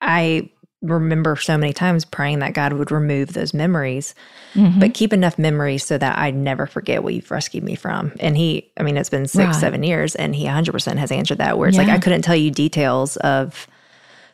I 0.00 0.50
remember 0.82 1.36
so 1.36 1.58
many 1.58 1.72
times 1.72 2.04
praying 2.04 2.38
that 2.38 2.54
God 2.54 2.72
would 2.72 2.90
remove 2.90 3.32
those 3.32 3.52
memories, 3.52 4.14
mm-hmm. 4.54 4.80
but 4.80 4.94
keep 4.94 5.12
enough 5.12 5.38
memories 5.38 5.84
so 5.84 5.98
that 5.98 6.18
I 6.18 6.30
never 6.30 6.66
forget 6.66 7.02
what 7.02 7.14
you've 7.14 7.30
rescued 7.30 7.64
me 7.64 7.74
from. 7.74 8.12
And 8.18 8.36
he, 8.36 8.70
I 8.78 8.82
mean, 8.82 8.96
it's 8.96 9.10
been 9.10 9.26
six, 9.26 9.46
right. 9.46 9.54
seven 9.54 9.82
years, 9.82 10.14
and 10.16 10.34
he 10.34 10.44
100% 10.44 10.96
has 10.96 11.12
answered 11.12 11.38
that. 11.38 11.58
Where 11.58 11.68
it's 11.68 11.76
yeah. 11.76 11.84
like 11.84 11.92
I 11.92 11.98
couldn't 11.98 12.22
tell 12.22 12.36
you 12.36 12.50
details 12.50 13.16
of 13.18 13.66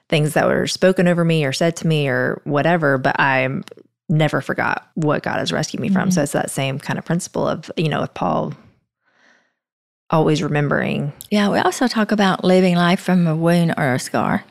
things 0.09 0.35
that 0.35 0.47
were 0.47 0.67
spoken 0.67 1.09
over 1.09 1.25
me 1.25 1.45
or 1.45 1.53
said 1.53 1.77
to 1.77 1.87
me 1.87 2.09
or 2.09 2.41
whatever, 2.45 2.97
but 2.97 3.19
I 3.19 3.49
never 4.09 4.41
forgot 4.41 4.89
what 4.95 5.25
God 5.25 5.39
has 5.39 5.53
rescued 5.53 5.81
me 5.81 5.89
mm-hmm. 5.89 5.97
from. 5.97 6.11
So 6.11 6.19
mm-hmm. 6.19 6.25
it's 6.25 6.33
that 6.33 6.51
same 6.51 6.79
kind 6.79 6.99
of 6.99 7.05
principle 7.05 7.47
of, 7.47 7.71
you 7.77 7.89
know, 7.89 8.01
with 8.01 8.15
Paul 8.15 8.55
always 10.11 10.43
remembering. 10.43 11.13
Yeah, 11.31 11.49
we 11.49 11.59
also 11.59 11.89
talk 11.89 12.13
about 12.13 12.45
living 12.45 12.77
life 12.77 13.01
from 13.01 13.27
a 13.27 13.35
wound 13.35 13.75
or 13.77 13.95
a 13.95 13.99
scar. 13.99 14.45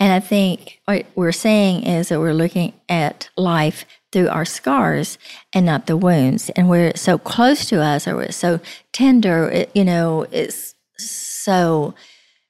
And 0.00 0.12
I 0.12 0.20
think 0.20 0.80
what 0.84 1.06
we're 1.14 1.32
saying 1.32 1.82
is 1.84 2.08
that 2.08 2.20
we're 2.20 2.32
looking 2.32 2.72
at 2.88 3.28
life 3.36 3.84
through 4.12 4.28
our 4.28 4.44
scars 4.44 5.18
and 5.52 5.66
not 5.66 5.86
the 5.86 5.96
wounds. 5.96 6.50
And 6.50 6.68
where 6.68 6.88
it's 6.88 7.00
so 7.00 7.18
close 7.18 7.66
to 7.66 7.82
us 7.82 8.06
or 8.06 8.22
it's 8.22 8.36
so 8.36 8.60
tender, 8.92 9.48
it, 9.50 9.70
you 9.74 9.84
know, 9.84 10.26
it's 10.30 10.74
so 10.98 11.94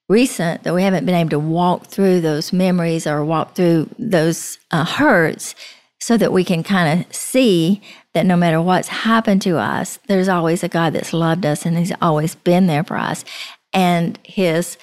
recent 0.09 0.63
that 0.63 0.75
we 0.75 0.83
haven't 0.83 1.05
been 1.05 1.15
able 1.15 1.31
to 1.31 1.39
walk 1.39 1.87
through 1.87 2.21
those 2.21 2.53
memories 2.53 3.07
or 3.07 3.25
walk 3.25 3.55
through 3.55 3.89
those 3.99 4.59
uh, 4.71 4.85
hurts 4.85 5.55
so 6.01 6.17
that 6.17 6.33
we 6.33 6.45
can 6.45 6.63
kind 6.63 7.01
of 7.01 7.15
see 7.15 7.83
that 8.15 8.25
no 8.25 8.37
matter 8.37 8.63
what's 8.63 8.89
happened 8.89 9.43
to 9.43 9.59
us, 9.59 9.99
there's 10.07 10.29
always 10.29 10.63
a 10.63 10.69
God 10.69 10.93
that's 10.93 11.13
loved 11.13 11.45
us 11.45 11.67
and 11.67 11.77
He's 11.77 11.93
always 12.01 12.35
been 12.35 12.67
there 12.67 12.85
for 12.85 12.97
us. 12.97 13.25
And 13.73 14.19
His 14.23 14.79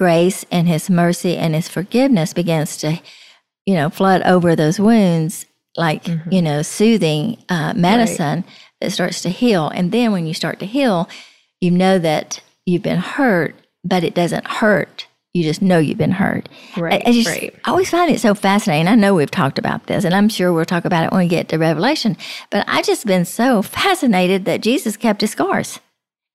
grace 0.00 0.46
and 0.50 0.66
His 0.66 0.88
mercy 0.88 1.36
and 1.36 1.54
His 1.54 1.68
forgiveness 1.68 2.32
begins 2.32 2.78
to, 2.78 2.98
you 3.66 3.74
know, 3.74 3.90
flood 3.90 4.22
over 4.22 4.56
those 4.56 4.80
wounds 4.80 5.44
like, 5.76 6.04
mm-hmm. 6.04 6.32
you 6.32 6.40
know, 6.40 6.62
soothing 6.62 7.36
uh, 7.50 7.74
medicine 7.76 8.40
right. 8.40 8.54
that 8.80 8.92
starts 8.92 9.20
to 9.20 9.28
heal. 9.28 9.68
And 9.68 9.92
then 9.92 10.10
when 10.10 10.26
you 10.26 10.32
start 10.32 10.58
to 10.60 10.66
heal, 10.66 11.06
you 11.60 11.70
know 11.70 11.98
that 11.98 12.40
you've 12.64 12.82
been 12.82 12.98
hurt, 12.98 13.54
but 13.84 14.02
it 14.02 14.14
doesn't 14.14 14.46
hurt. 14.46 15.06
You 15.34 15.42
just 15.42 15.60
know 15.60 15.78
you've 15.78 15.98
been 15.98 16.12
hurt. 16.12 16.48
Right. 16.78 17.02
I, 17.06 17.10
I 17.10 17.12
just 17.12 17.28
right. 17.28 17.54
I 17.66 17.70
always 17.70 17.90
find 17.90 18.10
it 18.10 18.20
so 18.20 18.34
fascinating. 18.34 18.88
I 18.88 18.94
know 18.94 19.14
we've 19.14 19.30
talked 19.30 19.58
about 19.58 19.86
this, 19.86 20.04
and 20.04 20.14
I'm 20.14 20.30
sure 20.30 20.50
we'll 20.50 20.64
talk 20.64 20.86
about 20.86 21.04
it 21.04 21.12
when 21.12 21.20
we 21.20 21.28
get 21.28 21.50
to 21.50 21.58
Revelation. 21.58 22.16
But 22.48 22.64
I've 22.66 22.86
just 22.86 23.06
been 23.06 23.26
so 23.26 23.60
fascinated 23.60 24.46
that 24.46 24.62
Jesus 24.62 24.96
kept 24.96 25.20
his 25.20 25.32
scars. 25.32 25.78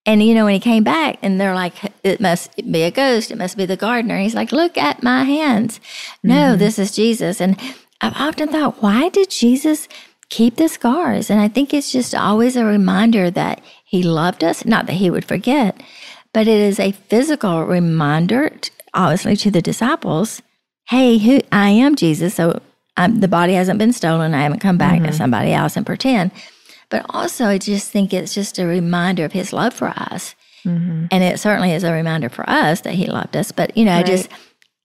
And 0.06 0.22
you 0.22 0.36
know, 0.36 0.46
when 0.46 0.54
he 0.54 0.60
came 0.60 0.84
back, 0.84 1.18
and 1.22 1.42
they're 1.42 1.56
like, 1.56 1.74
"It 2.04 2.22
must 2.22 2.56
be 2.72 2.84
a 2.84 2.92
ghost. 2.92 3.32
It 3.32 3.38
must 3.38 3.58
be 3.58 3.66
the 3.66 3.78
gardener." 3.78 4.20
He's 4.20 4.36
like, 4.36 4.52
"Look 4.52 4.78
at 4.78 5.02
my 5.02 5.24
hands. 5.24 5.80
No, 6.24 6.36
mm-hmm. 6.36 6.60
this 6.60 6.78
is 6.78 6.96
Jesus." 6.96 7.42
And 7.42 7.58
I've 8.02 8.16
often 8.16 8.50
thought, 8.50 8.82
why 8.82 9.10
did 9.10 9.30
Jesus 9.30 9.88
keep 10.30 10.58
the 10.58 10.68
scars? 10.68 11.30
And 11.30 11.40
I 11.40 11.48
think 11.48 11.74
it's 11.74 11.92
just 11.92 12.14
always 12.14 12.56
a 12.56 12.66
reminder 12.66 13.32
that 13.32 13.62
he 13.84 14.04
loved 14.04 14.44
us. 14.44 14.66
Not 14.66 14.86
that 14.88 14.94
he 14.94 15.10
would 15.10 15.26
forget, 15.26 15.82
but 16.34 16.48
it 16.48 16.60
is 16.60 16.80
a 16.80 16.92
physical 16.92 17.66
reminder, 17.66 18.52
obviously, 18.94 19.36
to 19.38 19.52
the 19.52 19.62
disciples 19.62 20.42
hey, 20.90 21.18
who 21.18 21.42
I 21.52 21.70
am 21.70 21.96
Jesus. 21.96 22.36
So 22.36 22.62
I'm, 22.96 23.20
the 23.20 23.28
body 23.28 23.54
hasn't 23.54 23.80
been 23.80 23.92
stolen. 23.92 24.36
I 24.36 24.44
haven't 24.44 24.60
come 24.60 24.78
back 24.78 24.98
mm-hmm. 24.98 25.08
to 25.08 25.14
somebody 25.14 25.52
else 25.52 25.76
and 25.76 25.84
pretend. 25.84 26.30
But 26.90 27.06
also, 27.10 27.46
I 27.46 27.58
just 27.58 27.92
think 27.92 28.14
it's 28.14 28.34
just 28.34 28.60
a 28.60 28.66
reminder 28.66 29.26
of 29.26 29.32
his 29.32 29.54
love 29.54 29.74
for 29.74 29.90
us. 29.90 30.36
Mm-hmm. 30.64 31.08
And 31.12 31.24
it 31.24 31.40
certainly 31.40 31.72
is 31.72 31.84
a 31.84 31.92
reminder 31.92 32.30
for 32.30 32.50
us 32.50 32.82
that 32.82 32.94
he 32.94 33.08
loved 33.08 33.36
us. 33.38 33.52
But, 33.52 33.76
you 33.78 33.86
know, 33.86 33.92
right. 33.92 34.06
I 34.06 34.08
just, 34.08 34.30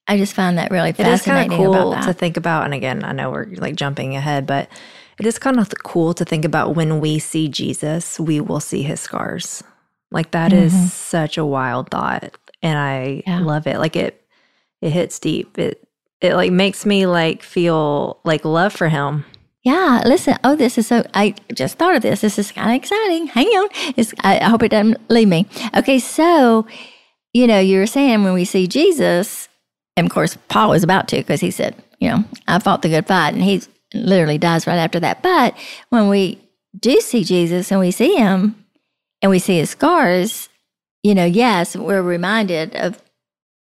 I 0.07 0.17
just 0.17 0.35
find 0.35 0.59
that 0.59 0.71
really 0.71 0.93
fascinating. 0.93 1.13
It 1.13 1.15
is 1.15 1.23
kind 1.23 1.53
of 1.53 1.59
cool 1.59 1.93
to 2.03 2.13
think 2.13 2.37
about. 2.37 2.65
And 2.65 2.75
again, 2.75 3.05
I 3.05 3.13
know 3.13 3.31
we're 3.31 3.47
like 3.57 3.77
jumping 3.77 4.17
ahead, 4.17 4.47
but 4.47 4.69
it 5.19 5.27
is 5.27 5.39
kind 5.39 5.61
of 5.61 5.71
cool 5.85 6.15
to 6.15 6.25
think 6.25 6.45
about 6.45 6.75
when 6.75 7.01
we 7.01 7.19
see 7.19 7.49
Jesus, 7.49 8.19
we 8.19 8.41
will 8.41 8.61
see 8.61 8.83
his 8.83 9.01
scars. 9.01 9.63
Like 10.11 10.33
that 10.33 10.51
mm-hmm. 10.51 10.65
is 10.65 10.93
such 10.93 11.39
a 11.39 11.45
wild 11.45 11.91
thought. 11.91 12.37
And 12.63 12.79
I 12.79 13.23
yeah. 13.27 13.41
love 13.41 13.67
it. 13.67 13.79
Like 13.79 13.97
it 13.97 14.25
it 14.81 14.91
hits 14.91 15.19
deep. 15.19 15.59
It 15.59 15.87
it 16.21 16.35
like 16.35 16.53
makes 16.53 16.85
me 16.85 17.07
like 17.07 17.43
feel 17.43 18.19
like 18.25 18.45
love 18.45 18.73
for 18.73 18.89
him. 18.89 19.25
Yeah, 19.63 20.03
listen. 20.07 20.39
Oh, 20.43 20.57
this 20.57 20.79
is 20.79 20.87
so. 20.87 21.05
I 21.13 21.35
just 21.55 21.77
thought 21.77 21.97
of 21.97 22.03
this. 22.03 22.23
This 22.23 22.39
is 22.39 22.51
kind 22.53 22.71
of 22.71 22.77
exciting. 22.77 23.27
Hang 23.27 23.47
on. 23.47 23.69
It's, 23.97 24.15
I, 24.21 24.43
hope 24.45 24.63
it 24.63 24.71
doesn't 24.71 24.99
leave 25.11 25.29
me. 25.29 25.47
Okay, 25.77 25.99
so 25.99 26.67
you 27.33 27.47
know, 27.47 27.61
you 27.61 27.79
were 27.79 27.87
saying 27.87 28.25
when 28.25 28.33
we 28.33 28.45
see 28.45 28.67
Jesus, 28.67 29.49
and 29.97 30.07
of 30.07 30.13
course, 30.13 30.37
Paul 30.49 30.71
was 30.71 30.83
about 30.83 31.09
to 31.09 31.17
because 31.17 31.41
he 31.41 31.51
said, 31.51 31.77
you 31.99 32.09
know, 32.09 32.25
I 32.49 32.59
fought 32.59 32.83
the 32.83 32.89
good 32.89 33.07
fight, 33.07 33.35
and 33.35 33.43
he 33.43 33.63
literally 33.95 34.39
dies 34.39 34.67
right 34.67 34.77
after 34.77 34.99
that. 35.01 35.23
But 35.23 35.57
when 35.91 36.09
we 36.09 36.41
do 36.79 37.01
see 37.01 37.23
Jesus 37.23 37.71
and 37.71 37.81
we 37.81 37.91
see 37.91 38.17
him, 38.17 38.65
and 39.23 39.31
we 39.31 39.39
see 39.39 39.59
his 39.59 39.71
scars, 39.71 40.49
you 41.03 41.15
know, 41.15 41.25
yes, 41.25 41.77
we're 41.77 42.03
reminded 42.03 42.75
of, 42.75 43.01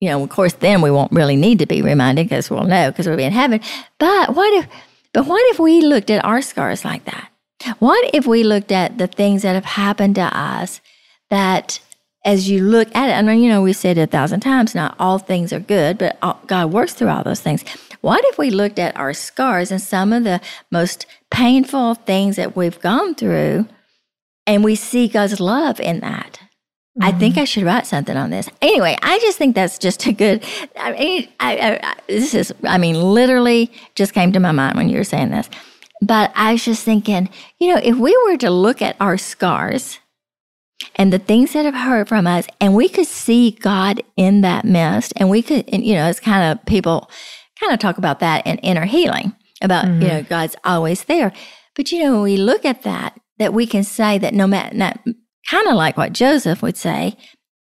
you 0.01 0.09
know, 0.09 0.23
of 0.23 0.29
course, 0.29 0.55
then 0.55 0.83
we 0.83 0.91
won't 0.91 1.13
really 1.13 1.37
need 1.37 1.61
to 1.61 1.67
be 1.67 1.83
reminded 1.83 2.29
because 2.29 2.51
we'll 2.51 2.65
know 2.65 2.91
because 2.91 3.07
we'll 3.07 3.17
be 3.17 3.25
in 3.25 3.33
heaven. 3.33 3.61
But 3.99 4.35
what 4.35 4.53
if, 4.55 4.69
but 5.15 5.27
what 5.27 5.43
if 5.53 5.59
we 5.59 5.81
looked 5.81 6.11
at 6.11 6.25
our 6.25 6.43
scars 6.43 6.85
like 6.85 7.07
that? 7.07 7.31
What 7.79 8.11
if 8.13 8.27
we 8.27 8.45
looked 8.45 8.71
at 8.71 8.99
the 8.99 9.07
things 9.07 9.41
that 9.43 9.55
have 9.55 9.65
happened 9.65 10.17
to 10.17 10.23
us 10.37 10.83
that 11.31 11.81
as 12.27 12.51
you 12.51 12.63
look 12.63 12.95
at 12.95 13.09
it, 13.09 13.13
I 13.13 13.23
mean, 13.23 13.43
you 13.43 13.49
know, 13.49 13.63
we've 13.63 13.77
said 13.77 13.97
it 13.97 14.03
a 14.03 14.07
thousand 14.07 14.41
times, 14.41 14.75
not 14.75 14.95
all 14.99 15.19
things 15.19 15.53
are 15.53 15.61
good, 15.61 15.97
but 15.97 16.19
God 16.47 16.73
works 16.73 16.93
through 16.93 17.09
all 17.09 17.23
those 17.23 17.41
things. 17.41 17.65
What 18.03 18.23
if 18.27 18.37
we 18.37 18.51
looked 18.51 18.79
at 18.79 18.97
our 18.99 19.15
scars 19.15 19.71
and 19.71 19.81
some 19.81 20.13
of 20.13 20.25
the 20.25 20.43
most 20.71 21.07
painful 21.31 21.95
things 21.95 22.37
that 22.37 22.55
we've 22.55 22.79
gone 22.81 23.15
through 23.15 23.67
and 24.47 24.63
we 24.63 24.75
see 24.75 25.09
God's 25.09 25.41
love 25.41 25.81
in 25.81 26.01
that. 26.01 26.39
Mm-hmm. 26.99 27.09
I 27.09 27.19
think 27.19 27.39
I 27.39 27.45
should 27.45 27.65
write 27.65 27.87
something 27.87 28.17
on 28.17 28.31
this. 28.31 28.49
Anyway, 28.63 28.97
I 29.03 29.19
just 29.19 29.37
think 29.37 29.55
that's 29.55 29.79
just 29.79 30.07
a 30.07 30.13
good. 30.13 30.45
I 30.77 30.93
mean, 30.93 31.29
I, 31.41 31.81
I, 31.83 31.95
this 32.07 32.35
is. 32.35 32.55
I 32.65 32.79
mean, 32.79 32.95
literally, 32.95 33.73
just 33.95 34.13
came 34.13 34.33
to 34.33 34.41
my 34.41 34.53
mind 34.53 34.77
when 34.77 34.89
you 34.89 34.99
were 34.99 35.05
saying 35.05 35.31
this. 35.31 35.49
But 36.01 36.33
I 36.35 36.53
was 36.53 36.65
just 36.65 36.85
thinking, 36.85 37.29
you 37.59 37.69
know, 37.69 37.81
if 37.83 37.97
we 37.97 38.17
were 38.27 38.37
to 38.39 38.51
look 38.51 38.83
at 38.83 38.97
our 39.01 39.17
scars 39.19 39.99
and 40.97 41.13
the 41.13 41.19
things 41.19 41.53
that 41.55 41.65
have 41.65 41.75
hurt 41.75 42.09
from 42.09 42.27
us, 42.27 42.47
and 42.61 42.75
we 42.75 42.89
could 42.89 43.07
see 43.07 43.53
God 43.53 44.03
in 44.17 44.43
that 44.43 44.65
mist, 44.65 45.13
and 45.17 45.31
we 45.31 45.43
could, 45.43 45.69
and, 45.73 45.85
you 45.85 45.95
know, 45.95 46.09
it's 46.09 46.21
kind 46.21 46.53
of 46.53 46.65
people 46.67 47.11
kind 47.59 47.73
of 47.73 47.79
talk 47.79 47.99
about 47.99 48.21
that 48.21 48.47
in 48.47 48.59
inner 48.59 48.85
healing 48.85 49.35
about 49.63 49.87
mm-hmm. 49.87 50.03
you 50.03 50.09
know 50.09 50.23
God's 50.23 50.57
always 50.65 51.05
there. 51.05 51.33
But 51.75 51.91
you 51.91 52.03
know, 52.05 52.13
when 52.15 52.23
we 52.23 52.37
look 52.37 52.65
at 52.65 52.83
that 52.83 53.19
that 53.39 53.53
we 53.53 53.67
can 53.67 53.83
say 53.83 54.19
that 54.19 54.35
no 54.35 54.47
matter, 54.47 54.95
kind 55.49 55.69
of 55.69 55.75
like 55.75 55.97
what 55.97 56.13
Joseph 56.13 56.63
would 56.63 56.77
say, 56.77 57.17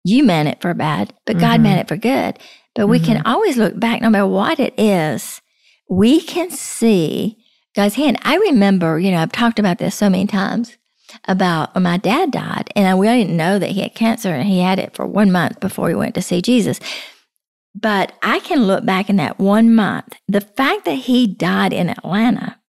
you 0.03 0.23
meant 0.23 0.49
it 0.49 0.61
for 0.61 0.73
bad, 0.73 1.13
but 1.25 1.35
mm-hmm. 1.35 1.45
God 1.45 1.61
meant 1.61 1.79
it 1.79 1.87
for 1.87 1.97
good. 1.97 2.39
But 2.75 2.87
we 2.87 2.97
mm-hmm. 2.97 3.05
can 3.05 3.21
always 3.25 3.57
look 3.57 3.79
back, 3.79 4.01
no 4.01 4.09
matter 4.09 4.27
what 4.27 4.59
it 4.59 4.73
is, 4.77 5.41
we 5.89 6.21
can 6.21 6.49
see 6.49 7.37
God's 7.75 7.95
hand. 7.95 8.17
I 8.23 8.37
remember, 8.37 8.99
you 8.99 9.11
know, 9.11 9.19
I've 9.19 9.31
talked 9.31 9.59
about 9.59 9.77
this 9.77 9.95
so 9.95 10.09
many 10.09 10.25
times 10.25 10.77
about 11.27 11.75
when 11.75 11.83
my 11.83 11.97
dad 11.97 12.31
died, 12.31 12.71
and 12.75 12.97
we 12.97 13.07
didn't 13.07 13.35
know 13.35 13.59
that 13.59 13.71
he 13.71 13.81
had 13.81 13.93
cancer, 13.93 14.29
and 14.29 14.47
he 14.47 14.59
had 14.59 14.79
it 14.79 14.95
for 14.95 15.05
one 15.05 15.31
month 15.31 15.59
before 15.59 15.89
he 15.89 15.95
went 15.95 16.15
to 16.15 16.21
see 16.21 16.41
Jesus. 16.41 16.79
But 17.75 18.13
I 18.23 18.39
can 18.39 18.65
look 18.65 18.85
back 18.85 19.09
in 19.09 19.17
that 19.17 19.39
one 19.39 19.75
month, 19.75 20.15
the 20.27 20.41
fact 20.41 20.85
that 20.85 20.93
he 20.93 21.27
died 21.27 21.73
in 21.73 21.89
Atlanta 21.89 22.60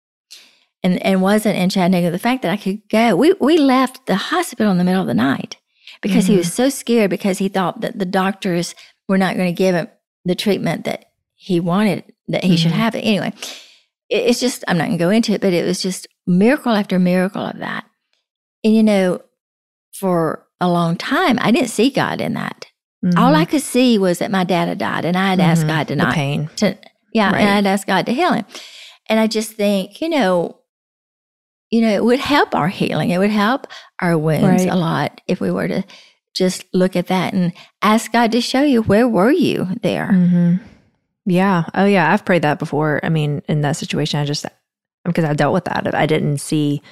and, 0.83 1.01
and 1.03 1.21
wasn't 1.21 1.57
in 1.57 1.69
Chattanooga, 1.69 2.11
the 2.11 2.19
fact 2.19 2.41
that 2.41 2.51
I 2.51 2.57
could 2.57 2.87
go, 2.89 3.15
we, 3.15 3.33
we 3.39 3.57
left 3.57 4.05
the 4.05 4.15
hospital 4.15 4.71
in 4.71 4.77
the 4.77 4.83
middle 4.83 5.01
of 5.01 5.07
the 5.07 5.13
night 5.13 5.57
because 6.01 6.25
mm-hmm. 6.25 6.33
he 6.33 6.37
was 6.37 6.47
mm-hmm. 6.47 6.63
so 6.63 6.69
scared 6.69 7.09
because 7.09 7.37
he 7.37 7.47
thought 7.47 7.81
that 7.81 7.97
the 7.97 8.05
doctors 8.05 8.75
were 9.07 9.17
not 9.17 9.35
going 9.35 9.53
to 9.53 9.57
give 9.57 9.75
him 9.75 9.87
the 10.25 10.35
treatment 10.35 10.85
that 10.85 11.05
he 11.35 11.59
wanted, 11.59 12.03
that 12.27 12.43
he 12.43 12.51
mm-hmm. 12.51 12.57
should 12.57 12.71
have 12.71 12.95
it. 12.95 13.01
Anyway, 13.01 13.33
it, 14.09 14.17
it's 14.17 14.39
just, 14.39 14.63
I'm 14.67 14.77
not 14.77 14.87
going 14.87 14.97
to 14.97 15.03
go 15.03 15.09
into 15.09 15.33
it, 15.33 15.41
but 15.41 15.53
it 15.53 15.65
was 15.65 15.81
just 15.81 16.07
miracle 16.27 16.73
after 16.73 16.99
miracle 16.99 17.45
of 17.45 17.59
that. 17.59 17.85
And, 18.63 18.75
you 18.75 18.83
know, 18.83 19.21
for 19.93 20.45
a 20.59 20.69
long 20.69 20.97
time, 20.97 21.37
I 21.41 21.51
didn't 21.51 21.69
see 21.69 21.89
God 21.89 22.21
in 22.21 22.33
that. 22.33 22.65
Mm-hmm. 23.03 23.19
All 23.19 23.35
I 23.35 23.45
could 23.45 23.61
see 23.61 23.97
was 23.97 24.19
that 24.19 24.31
my 24.31 24.45
dad 24.45 24.69
had 24.69 24.77
died 24.77 25.03
and 25.03 25.17
I 25.17 25.29
had 25.31 25.39
asked 25.39 25.61
mm-hmm. 25.61 25.69
God 25.69 25.87
to 25.89 25.95
not 25.95 26.13
pain. 26.13 26.49
To, 26.57 26.77
yeah, 27.13 27.31
right. 27.31 27.41
and 27.41 27.49
I'd 27.49 27.69
asked 27.69 27.87
God 27.87 28.05
to 28.05 28.13
heal 28.13 28.31
him. 28.31 28.45
And 29.07 29.19
I 29.19 29.27
just 29.27 29.51
think, 29.51 29.99
you 30.01 30.07
know, 30.07 30.59
you 31.73 31.81
know, 31.81 31.89
it 31.89 32.05
would 32.05 32.19
help 32.19 32.53
our 32.53 32.67
healing. 32.67 33.09
It 33.09 33.17
would 33.17 33.31
help 33.31 33.65
our 33.99 34.15
wounds 34.15 34.63
right. 34.63 34.71
a 34.71 34.75
lot 34.75 35.21
if 35.25 35.41
we 35.41 35.49
were 35.49 35.67
to 35.67 35.83
just 36.35 36.65
look 36.71 36.95
at 36.95 37.07
that 37.07 37.33
and 37.33 37.51
ask 37.81 38.11
God 38.11 38.31
to 38.33 38.41
show 38.41 38.61
you 38.61 38.83
where 38.83 39.07
were 39.07 39.31
you 39.31 39.67
there. 39.81 40.09
Mm-hmm. 40.13 40.63
Yeah. 41.25 41.63
Oh, 41.73 41.85
yeah. 41.85 42.13
I've 42.13 42.25
prayed 42.25 42.43
that 42.43 42.59
before. 42.59 42.99
I 43.01 43.09
mean, 43.09 43.41
in 43.47 43.61
that 43.61 43.75
situation, 43.75 44.19
I 44.19 44.25
just 44.25 44.45
because 45.03 45.25
I 45.25 45.33
dealt 45.33 45.53
with 45.53 45.65
that. 45.65 45.95
I 45.95 46.05
didn't 46.05 46.37
see 46.37 46.83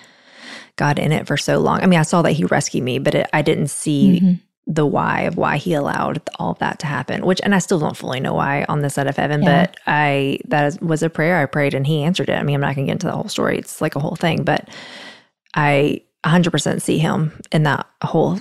God 0.78 0.98
in 0.98 1.12
it 1.12 1.28
for 1.28 1.38
so 1.38 1.60
long. 1.60 1.84
I 1.84 1.86
mean, 1.86 2.00
I 2.00 2.04
saw 2.04 2.24
that 2.24 2.32
He 2.32 2.46
rescued 2.46 2.84
me, 2.84 2.98
but 2.98 3.14
it, 3.14 3.30
I 3.34 3.44
didn't 3.44 3.68
see 3.68 4.20
mm-hmm 4.20 4.34
the 4.68 4.86
why 4.86 5.22
of 5.22 5.38
why 5.38 5.58
he 5.58 5.74
allowed 5.74 6.22
all 6.38 6.52
of 6.52 6.60
that 6.60 6.80
to 6.80 6.86
happen 6.86 7.26
which 7.26 7.42
and 7.44 7.56
i 7.56 7.60
still 7.60 7.80
don't 7.80 7.98
fully 7.98 8.20
know 8.20 8.34
why 8.34 8.64
on 8.70 8.82
this 8.82 8.94
side 8.94 9.08
of 9.08 9.18
heaven 9.18 9.42
yeah. 9.42 9.66
but 9.66 9.76
i 9.88 10.40
that 10.46 10.82
was 10.82 11.02
a 11.02 11.10
prayer 11.10 11.42
i 11.42 11.46
prayed 11.46 11.74
and 11.74 11.88
he 11.88 12.04
answered 12.04 12.30
it 12.30 12.38
i 12.38 12.44
mean 12.44 12.56
i'm 12.56 12.62
not 12.62 12.76
gonna 12.76 12.86
get 12.86 12.94
into 12.94 13.08
the 13.08 13.14
whole 13.14 13.28
story 13.28 13.58
it's 13.58 13.82
like 13.82 13.96
a 13.96 14.00
whole 14.00 14.16
thing 14.16 14.44
but 14.44 14.70
i 15.56 16.00
100% 16.24 16.82
see 16.82 17.00
him 17.00 17.42
in 17.52 17.64
that 17.64 17.88
whole 18.04 18.40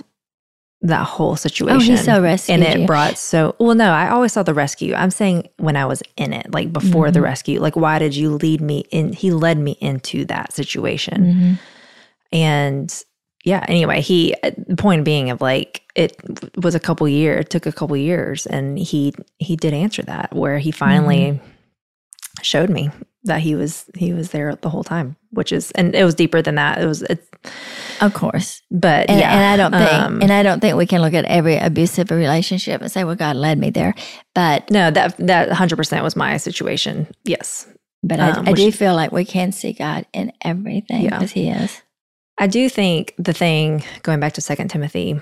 that 0.83 1.05
whole 1.05 1.35
situation. 1.35 1.75
Oh, 1.75 1.79
he 1.79 1.97
so 1.97 2.21
rescued 2.21 2.59
And 2.59 2.63
it 2.63 2.81
you. 2.81 2.87
brought 2.87 3.17
so 3.17 3.55
well. 3.59 3.75
No, 3.75 3.91
I 3.91 4.09
always 4.09 4.33
saw 4.33 4.43
the 4.43 4.53
rescue. 4.53 4.95
I'm 4.95 5.11
saying 5.11 5.47
when 5.57 5.75
I 5.75 5.85
was 5.85 6.01
in 6.17 6.33
it, 6.33 6.51
like 6.51 6.73
before 6.73 7.05
mm-hmm. 7.05 7.13
the 7.13 7.21
rescue. 7.21 7.59
Like, 7.59 7.75
why 7.75 7.99
did 7.99 8.15
you 8.15 8.31
lead 8.31 8.61
me 8.61 8.85
in? 8.91 9.13
He 9.13 9.31
led 9.31 9.59
me 9.59 9.77
into 9.79 10.25
that 10.25 10.53
situation, 10.53 11.23
mm-hmm. 11.23 11.53
and 12.35 13.03
yeah, 13.43 13.65
anyway, 13.67 14.01
he 14.01 14.35
the 14.67 14.75
point 14.75 15.03
being 15.05 15.29
of 15.31 15.41
like 15.41 15.81
it 15.95 16.15
was 16.63 16.75
a 16.75 16.79
couple 16.79 17.07
years, 17.07 17.41
it 17.41 17.49
took 17.49 17.65
a 17.65 17.71
couple 17.71 17.97
years 17.97 18.45
and 18.45 18.77
he 18.77 19.13
he 19.39 19.55
did 19.55 19.73
answer 19.73 20.03
that 20.03 20.33
where 20.33 20.59
he 20.59 20.71
finally 20.71 21.33
mm-hmm. 21.33 21.45
showed 22.41 22.69
me 22.69 22.89
that 23.23 23.39
he 23.41 23.55
was 23.55 23.85
he 23.95 24.13
was 24.13 24.31
there 24.31 24.55
the 24.55 24.69
whole 24.69 24.83
time, 24.83 25.15
which 25.31 25.51
is 25.51 25.71
and 25.71 25.95
it 25.95 26.03
was 26.05 26.15
deeper 26.15 26.41
than 26.41 26.55
that. 26.55 26.81
It 26.81 26.85
was 26.85 27.01
it's 27.03 27.27
Of 27.99 28.13
course. 28.13 28.61
but 28.71 29.09
And, 29.09 29.19
yeah. 29.19 29.31
and 29.33 29.43
I 29.43 29.57
don't 29.57 29.71
think 29.79 29.93
um, 29.93 30.21
and 30.21 30.31
I 30.31 30.43
don't 30.43 30.59
think 30.59 30.75
we 30.75 30.85
can 30.87 31.01
look 31.01 31.13
at 31.13 31.25
every 31.25 31.57
abusive 31.57 32.09
relationship 32.11 32.81
and 32.81 32.91
say, 32.91 33.03
Well, 33.03 33.15
God 33.15 33.35
led 33.35 33.57
me 33.59 33.69
there. 33.69 33.93
But 34.33 34.69
no, 34.71 34.89
that 34.91 35.17
that 35.17 35.51
hundred 35.51 35.75
percent 35.77 36.03
was 36.03 36.15
my 36.15 36.37
situation. 36.37 37.07
Yes. 37.25 37.67
but 38.03 38.19
I, 38.19 38.31
Um, 38.31 38.47
I 38.47 38.51
which- 38.51 38.61
do 38.61 38.71
feel 38.71 38.95
like 38.95 39.11
we 39.11 39.25
can 39.25 39.51
see 39.51 39.73
God 39.73 40.05
in 40.13 40.31
everything 40.41 41.01
Yeah. 41.03 41.17
because 41.19 41.31
He 41.31 41.49
is. 41.49 41.81
I 42.41 42.47
do 42.47 42.67
think 42.67 43.13
the 43.17 43.33
thing 43.33 43.83
going 44.01 44.19
back 44.19 44.33
to 44.33 44.41
Second 44.41 44.69
Timothy 44.69 45.13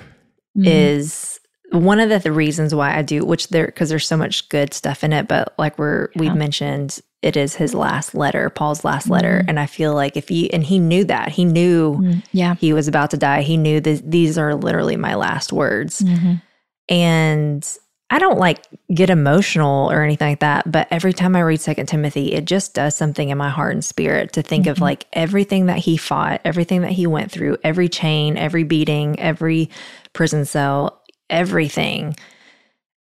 Mhm. 0.57 0.65
is 0.65 1.39
one 1.71 1.99
of 1.99 2.09
the, 2.09 2.17
the 2.17 2.31
reasons 2.31 2.73
why 2.73 2.97
I 2.97 3.01
do, 3.03 3.23
which 3.25 3.49
there 3.49 3.65
because 3.67 3.89
there's 3.89 4.07
so 4.07 4.17
much 4.17 4.47
good 4.49 4.73
stuff 4.73 5.03
in 5.03 5.13
it, 5.13 5.27
but 5.27 5.53
like 5.59 5.77
we're 5.77 6.07
we've 6.15 6.33
mentioned, 6.33 6.99
it 7.21 7.35
is 7.38 7.53
his 7.55 7.75
last 7.75 8.15
letter, 8.15 8.49
Paul's 8.49 8.83
last 8.85 9.09
letter, 9.09 9.41
Mhm. 9.43 9.49
and 9.49 9.59
I 9.59 9.65
feel 9.65 9.93
like 9.93 10.15
if 10.17 10.29
he 10.29 10.51
and 10.53 10.63
he 10.63 10.79
knew 10.79 11.03
that 11.03 11.29
he 11.29 11.43
knew 11.45 11.95
Mm, 11.97 12.23
yeah. 12.31 12.55
he 12.55 12.71
was 12.73 12.88
about 12.88 13.11
to 13.11 13.17
die, 13.17 13.41
he 13.41 13.57
knew 13.57 13.81
that 13.81 14.09
these 14.09 14.38
are 14.38 14.55
literally 14.55 14.95
my 14.95 15.13
last 15.15 15.51
words, 15.53 16.01
Mhm. 16.01 16.41
and 16.88 17.67
I 18.12 18.18
don't 18.18 18.39
like 18.39 18.66
get 18.94 19.12
emotional 19.12 19.92
or 19.92 20.01
anything 20.04 20.30
like 20.30 20.39
that, 20.39 20.72
but 20.72 20.88
every 20.89 21.13
time 21.13 21.36
I 21.36 21.42
read 21.42 21.62
Second 21.62 21.86
Timothy, 21.86 22.34
it 22.34 22.46
just 22.46 22.74
does 22.74 22.96
something 22.96 23.30
in 23.30 23.38
my 23.38 23.50
heart 23.50 23.74
and 23.74 23.86
spirit 23.86 24.34
to 24.34 24.42
think 24.42 24.66
of 24.66 24.78
Mhm. 24.78 24.82
like 24.82 25.06
everything 25.13 25.68
that 25.68 25.78
he 25.78 25.96
fought, 25.96 26.42
everything 26.44 26.82
that 26.82 26.92
he 26.92 27.06
went 27.06 27.32
through, 27.32 27.58
every 27.63 27.88
chain, 27.88 28.36
every 28.36 28.63
beating, 28.63 29.20
every 29.20 29.70
prison 30.13 30.46
cell, 30.46 31.04
everything. 31.30 32.16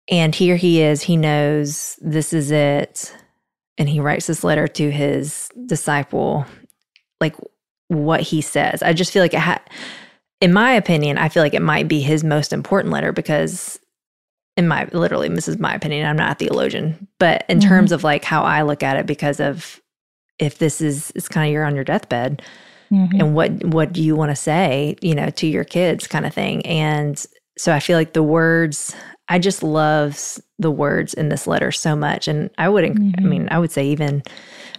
And 0.10 0.36
here 0.36 0.58
he 0.58 0.82
is, 0.82 1.04
he 1.04 1.16
knows 1.16 1.98
this 2.02 2.34
is 2.34 2.52
it. 2.52 3.16
And 3.78 3.88
he 3.88 4.00
writes 4.02 4.28
this 4.28 4.44
letter 4.44 4.68
to 4.68 4.92
his 4.92 5.50
disciple, 5.68 6.46
like 7.22 7.36
what 7.88 8.22
he 8.22 8.42
says. 8.42 8.82
I 8.84 8.92
just 8.92 9.12
feel 9.14 9.22
like 9.24 9.34
it 9.34 9.40
had, 9.40 9.62
in 10.42 10.52
my 10.52 10.72
opinion, 10.74 11.18
I 11.18 11.30
feel 11.30 11.44
like 11.44 11.54
it 11.54 11.62
might 11.62 11.88
be 11.88 12.02
his 12.02 12.24
most 12.24 12.52
important 12.52 12.92
letter 12.92 13.14
because 13.14 13.80
in 14.58 14.68
my 14.68 14.88
literally 14.92 15.30
this 15.30 15.48
is 15.48 15.58
my 15.60 15.74
opinion 15.74 16.06
i'm 16.08 16.18
not 16.18 16.32
a 16.32 16.36
theologian 16.36 17.08
but 17.20 17.46
in 17.48 17.60
Mhm. 17.60 17.68
terms 17.68 17.92
of 17.92 18.04
like 18.04 18.24
how 18.26 18.42
i 18.44 18.62
look 18.64 18.84
at 18.84 18.98
it 18.98 19.06
because 19.06 19.40
of 19.40 19.80
if 20.40 20.58
this 20.58 20.82
is 20.82 21.12
it's 21.16 21.28
kind 21.30 21.48
of 21.48 21.54
you're 21.54 21.64
on 21.66 21.76
your 21.76 21.84
deathbed 21.84 22.42
Mhm. 22.92 23.20
and 23.20 23.36
what 23.36 23.64
what 23.66 23.94
do 23.94 24.02
you 24.04 24.16
want 24.16 24.32
to 24.32 24.36
say 24.36 24.96
you 25.02 25.14
know 25.16 25.30
to 25.32 25.48
your 25.48 25.64
kids 25.64 26.08
kind 26.08 26.26
of 26.26 26.34
thing 26.34 26.66
and 26.66 27.26
so 27.58 27.72
i 27.74 27.80
feel 27.80 27.98
like 27.98 28.14
the 28.14 28.24
words 28.24 28.96
i 29.30 29.38
just 29.40 29.62
love 29.64 30.38
the 30.60 30.72
words 30.72 31.14
in 31.14 31.30
this 31.30 31.48
letter 31.48 31.72
so 31.72 31.96
much 31.96 32.28
and 32.28 32.50
i 32.58 32.68
wouldn't 32.70 32.98
i 33.18 33.22
Mhm. 33.22 33.26
mean 33.30 33.48
i 33.52 33.60
would 33.60 33.72
say 33.72 33.86
even 33.88 34.24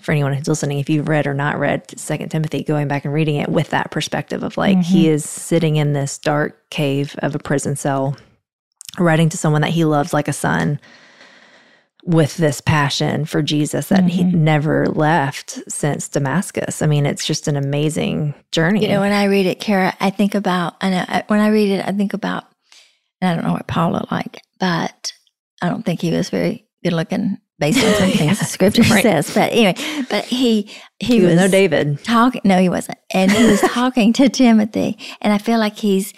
for 0.01 0.13
anyone 0.13 0.33
who's 0.33 0.49
listening 0.49 0.79
if 0.79 0.89
you've 0.89 1.09
read 1.09 1.27
or 1.27 1.35
not 1.35 1.59
read 1.59 1.83
second 1.99 2.31
timothy 2.31 2.63
going 2.65 2.89
back 2.89 3.05
and 3.05 3.13
reading 3.13 3.37
it 3.37 3.49
with 3.49 3.69
that 3.71 3.91
perspective 3.91 4.43
of 4.43 4.57
like 4.57 4.81
he 4.83 5.09
is 5.09 5.25
sitting 5.29 5.77
in 5.77 5.93
this 5.93 6.19
dark 6.19 6.69
cave 6.71 7.15
of 7.19 7.35
a 7.35 7.39
prison 7.39 7.77
cell 7.77 8.17
writing 9.01 9.29
to 9.31 9.37
someone 9.37 9.63
that 9.63 9.71
he 9.71 9.85
loves 9.85 10.13
like 10.13 10.29
a 10.29 10.33
son 10.33 10.81
with 12.05 12.37
this 12.39 12.61
passion 12.61 13.25
for 13.25 13.43
Jesus 13.43 13.89
that 13.89 14.05
he 14.05 14.23
Mhm. 14.23 14.33
never 14.35 14.87
left 14.87 15.59
since 15.69 16.09
Damascus. 16.09 16.81
I 16.81 16.87
mean, 16.87 17.05
it's 17.05 17.27
just 17.27 17.49
an 17.49 17.57
amazing 17.57 18.35
journey. 18.53 18.83
You 18.83 18.89
know, 18.89 19.01
when 19.01 19.13
I 19.13 19.25
read 19.25 19.47
it, 19.47 19.61
Kara, 19.61 19.95
I 20.01 20.11
think 20.11 20.35
about, 20.35 20.77
and 20.81 20.95
I- 20.95 21.25
when 21.27 21.41
I 21.41 21.49
read 21.49 21.69
it, 21.71 21.87
I 21.87 21.93
think 21.93 22.15
about, 22.15 22.45
and 23.21 23.31
I 23.31 23.35
don't 23.35 23.45
know 23.45 23.53
what 23.53 23.67
Paul 23.67 23.93
looked 23.93 24.13
like, 24.13 24.41
but 24.59 25.13
I 25.61 25.69
don't 25.69 25.85
think 25.85 26.01
he 26.01 26.13
was 26.13 26.31
very 26.31 26.65
good 26.85 26.93
looking 26.95 27.39
based 27.59 27.85
on 27.85 27.93
some 27.97 28.11
things 28.13 28.39
the 28.39 28.45
scripture 28.45 28.83
Right. 28.83 29.03
says. 29.03 29.35
But 29.35 29.53
anyway, 29.53 29.75
but 30.09 30.25
he, 30.25 30.63
he, 31.01 31.17
he 31.17 31.21
was 31.21 31.33
was 31.33 31.37
no 31.41 31.49
David. 31.49 32.03
talking, 32.05 32.41
no, 32.45 32.59
he 32.59 32.69
wasn't. 32.69 32.99
And 33.13 33.31
he 33.33 33.45
was 33.45 33.61
talking 33.61 34.13
to 34.15 34.29
Timothy. 34.29 34.97
And 35.21 35.33
I 35.33 35.39
feel 35.39 35.59
like 35.59 35.77
he's, 35.77 36.15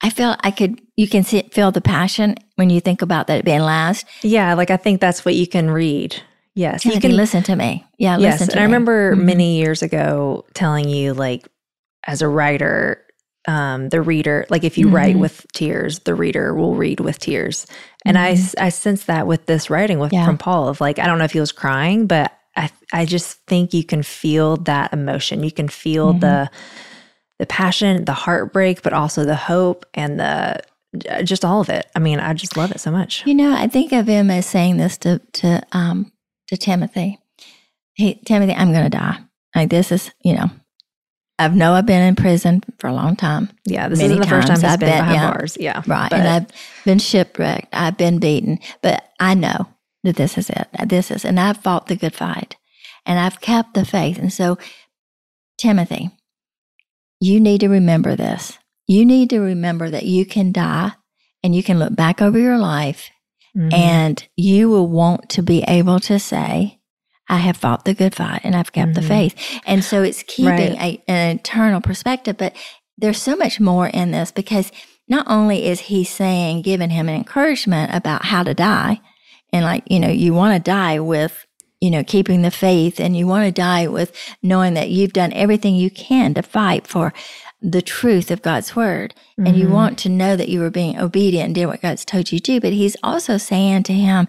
I 0.00 0.10
feel 0.10 0.36
I 0.40 0.50
could, 0.52 0.80
you 0.96 1.08
can 1.08 1.24
see, 1.24 1.42
feel 1.52 1.72
the 1.72 1.80
passion 1.80 2.36
when 2.56 2.70
you 2.70 2.80
think 2.80 3.02
about 3.02 3.26
that 3.26 3.44
being 3.44 3.60
last. 3.60 4.06
Yeah, 4.22 4.54
like 4.54 4.70
I 4.70 4.76
think 4.76 5.00
that's 5.00 5.24
what 5.24 5.34
you 5.34 5.46
can 5.46 5.70
read. 5.70 6.20
Yes, 6.54 6.82
Timothy, 6.82 6.96
you 6.96 7.00
can 7.10 7.16
listen 7.16 7.42
to 7.44 7.56
me. 7.56 7.84
Yeah, 7.98 8.18
Yes, 8.18 8.40
listen 8.40 8.48
to 8.48 8.52
and 8.54 8.60
I 8.60 8.62
me. 8.62 8.66
remember 8.72 9.14
Mhm. 9.16 9.22
many 9.22 9.56
years 9.58 9.82
ago 9.82 10.44
telling 10.54 10.88
you, 10.88 11.14
like, 11.14 11.46
as 12.06 12.20
a 12.22 12.28
writer, 12.28 13.04
um, 13.46 13.88
the 13.90 14.02
reader, 14.02 14.44
like, 14.50 14.64
if 14.64 14.76
you 14.78 14.88
write 14.88 15.16
Mhm. 15.16 15.20
with 15.20 15.46
tears, 15.52 16.00
the 16.00 16.14
reader 16.14 16.54
will 16.54 16.74
read 16.74 17.00
with 17.00 17.18
tears. 17.18 17.66
And 18.04 18.18
I, 18.18 18.36
I 18.58 18.68
sense 18.70 19.04
that 19.04 19.26
with 19.26 19.46
this 19.46 19.68
writing 19.70 19.98
with 19.98 20.10
Mm-hmm. 20.12 20.20
Yeah. 20.20 20.26
from 20.26 20.38
Paul 20.38 20.68
of 20.68 20.80
like, 20.80 20.98
I 20.98 21.06
don't 21.06 21.18
know 21.18 21.24
if 21.24 21.32
he 21.32 21.40
was 21.40 21.52
crying, 21.52 22.06
but 22.06 22.32
I, 22.56 22.70
I 22.92 23.04
just 23.04 23.38
think 23.46 23.72
you 23.72 23.84
can 23.84 24.02
feel 24.02 24.56
that 24.58 24.92
emotion. 24.92 25.44
You 25.44 25.52
can 25.52 25.68
feel 25.68 26.14
Mhm. 26.14 26.20
the, 26.20 26.50
the 27.38 27.46
passion, 27.46 28.04
the 28.04 28.12
heartbreak, 28.12 28.82
but 28.82 28.92
also 28.92 29.24
the 29.24 29.36
hope 29.36 29.86
and 29.94 30.18
the, 30.20 30.60
just 31.24 31.44
all 31.44 31.60
of 31.60 31.68
it. 31.68 31.86
I 31.94 31.98
mean, 31.98 32.18
I 32.20 32.32
just 32.34 32.56
love 32.56 32.70
it 32.72 32.80
so 32.80 32.90
much. 32.90 33.24
You 33.26 33.34
know, 33.34 33.54
I 33.54 33.66
think 33.68 33.92
of 33.92 34.06
him 34.06 34.30
as 34.30 34.46
saying 34.46 34.76
this 34.78 34.96
to 34.98 35.20
to 35.34 35.62
um 35.72 36.10
to 36.48 36.56
Timothy. 36.56 37.18
Hey, 37.94 38.20
Timothy, 38.24 38.54
I'm 38.54 38.72
going 38.72 38.84
to 38.84 38.90
die. 38.90 39.18
Like 39.54 39.70
this 39.70 39.90
is, 39.92 40.10
you 40.22 40.34
know, 40.34 40.50
I've 41.38 41.54
know 41.54 41.74
I've 41.74 41.86
been 41.86 42.02
in 42.02 42.16
prison 42.16 42.62
for 42.78 42.86
a 42.88 42.92
long 42.94 43.16
time, 43.16 43.50
Yeah, 43.64 43.88
this 43.88 44.00
isn't 44.00 44.20
the 44.20 44.26
first 44.26 44.48
time 44.48 44.56
he's 44.56 44.64
I've 44.64 44.80
been 44.80 44.88
been- 44.88 44.98
behind 44.98 45.14
yeah. 45.16 45.30
bars. 45.32 45.56
Yeah, 45.60 45.82
right? 45.86 46.10
But- 46.10 46.18
and 46.20 46.28
I've 46.28 46.46
been 46.84 46.98
shipwrecked. 46.98 47.68
I've 47.72 47.96
been 47.96 48.18
beaten, 48.18 48.58
but 48.82 49.04
I 49.20 49.34
know 49.34 49.66
that 50.04 50.16
this 50.16 50.38
is 50.38 50.48
it. 50.50 50.68
This 50.86 51.10
is, 51.10 51.24
and 51.24 51.38
I've 51.40 51.58
fought 51.58 51.86
the 51.86 51.96
good 51.96 52.14
fight, 52.14 52.56
and 53.04 53.18
I've 53.18 53.40
kept 53.40 53.74
the 53.74 53.84
faith. 53.84 54.18
And 54.18 54.32
so, 54.32 54.58
Timothy, 55.58 56.10
you 57.20 57.40
need 57.40 57.60
to 57.60 57.68
remember 57.68 58.16
this. 58.16 58.58
You 58.86 59.04
need 59.04 59.30
to 59.30 59.40
remember 59.40 59.90
that 59.90 60.04
you 60.04 60.24
can 60.24 60.52
die, 60.52 60.92
and 61.42 61.54
you 61.54 61.62
can 61.62 61.78
look 61.78 61.94
back 61.94 62.20
over 62.22 62.38
your 62.38 62.58
life 62.58 63.10
Mhm. 63.56 63.72
and 63.72 64.28
you 64.36 64.68
will 64.68 64.86
want 64.88 65.28
to 65.30 65.42
be 65.42 65.62
able 65.68 66.00
to 66.00 66.18
say, 66.18 66.78
I 67.28 67.38
have 67.38 67.56
fought 67.56 67.84
the 67.84 67.94
good 67.94 68.14
fight 68.14 68.40
and 68.44 68.54
I've 68.56 68.72
kept 68.72 68.94
the 68.94 69.00
Mhm. 69.00 69.08
faith. 69.08 69.60
And 69.66 69.84
so 69.84 70.02
it's 70.02 70.22
keeping 70.26 70.74
Right. 70.74 71.02
a, 71.08 71.10
an 71.10 71.36
eternal 71.36 71.80
perspective. 71.80 72.36
But 72.38 72.54
there's 72.96 73.20
so 73.20 73.36
much 73.36 73.60
more 73.60 73.86
in 73.88 74.10
this 74.10 74.30
because 74.32 74.72
not 75.08 75.26
only 75.28 75.66
is 75.66 75.80
he 75.80 76.04
saying, 76.04 76.62
giving 76.62 76.90
him 76.90 77.08
an 77.08 77.14
encouragement 77.14 77.94
about 77.94 78.26
how 78.26 78.42
to 78.42 78.54
die, 78.54 79.00
and 79.52 79.64
like, 79.64 79.84
you 79.88 80.00
know, 80.00 80.08
you 80.08 80.34
want 80.34 80.54
to 80.54 80.70
die 80.70 80.98
with, 81.00 81.46
you 81.80 81.90
know, 81.90 82.02
keeping 82.04 82.42
the 82.42 82.50
faith 82.50 82.98
and 82.98 83.16
you 83.16 83.26
want 83.26 83.44
to 83.46 83.52
die 83.52 83.86
with 83.86 84.12
knowing 84.42 84.74
that 84.74 84.90
you've 84.90 85.12
done 85.12 85.32
everything 85.32 85.74
you 85.76 85.90
can 85.90 86.34
to 86.34 86.42
fight 86.42 86.86
for 86.86 87.12
the 87.60 87.82
truth 87.82 88.30
of 88.30 88.42
God's 88.42 88.74
word 88.76 89.14
and 89.36 89.56
you 89.56 89.68
Mhm. 89.68 89.72
want 89.72 89.98
to 89.98 90.08
know 90.08 90.36
that 90.36 90.48
you 90.48 90.60
were 90.60 90.70
being 90.70 90.98
obedient 90.98 91.46
and 91.46 91.54
did 91.54 91.66
what 91.66 91.82
God's 91.82 92.04
told 92.04 92.30
you 92.32 92.38
to 92.38 92.52
do. 92.52 92.60
But 92.60 92.72
he's 92.72 92.96
also 93.02 93.36
saying 93.36 93.84
to 93.84 93.92
him, 93.92 94.28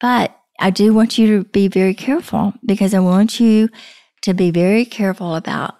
but 0.00 0.36
I 0.58 0.70
do 0.70 0.92
want 0.92 1.16
you 1.18 1.38
to 1.38 1.44
be 1.44 1.68
very 1.68 1.94
careful 1.94 2.52
because 2.64 2.92
I 2.94 3.00
want 3.00 3.40
you 3.40 3.68
to 4.22 4.34
be 4.34 4.50
very 4.50 4.84
careful 4.84 5.34
about 5.34 5.76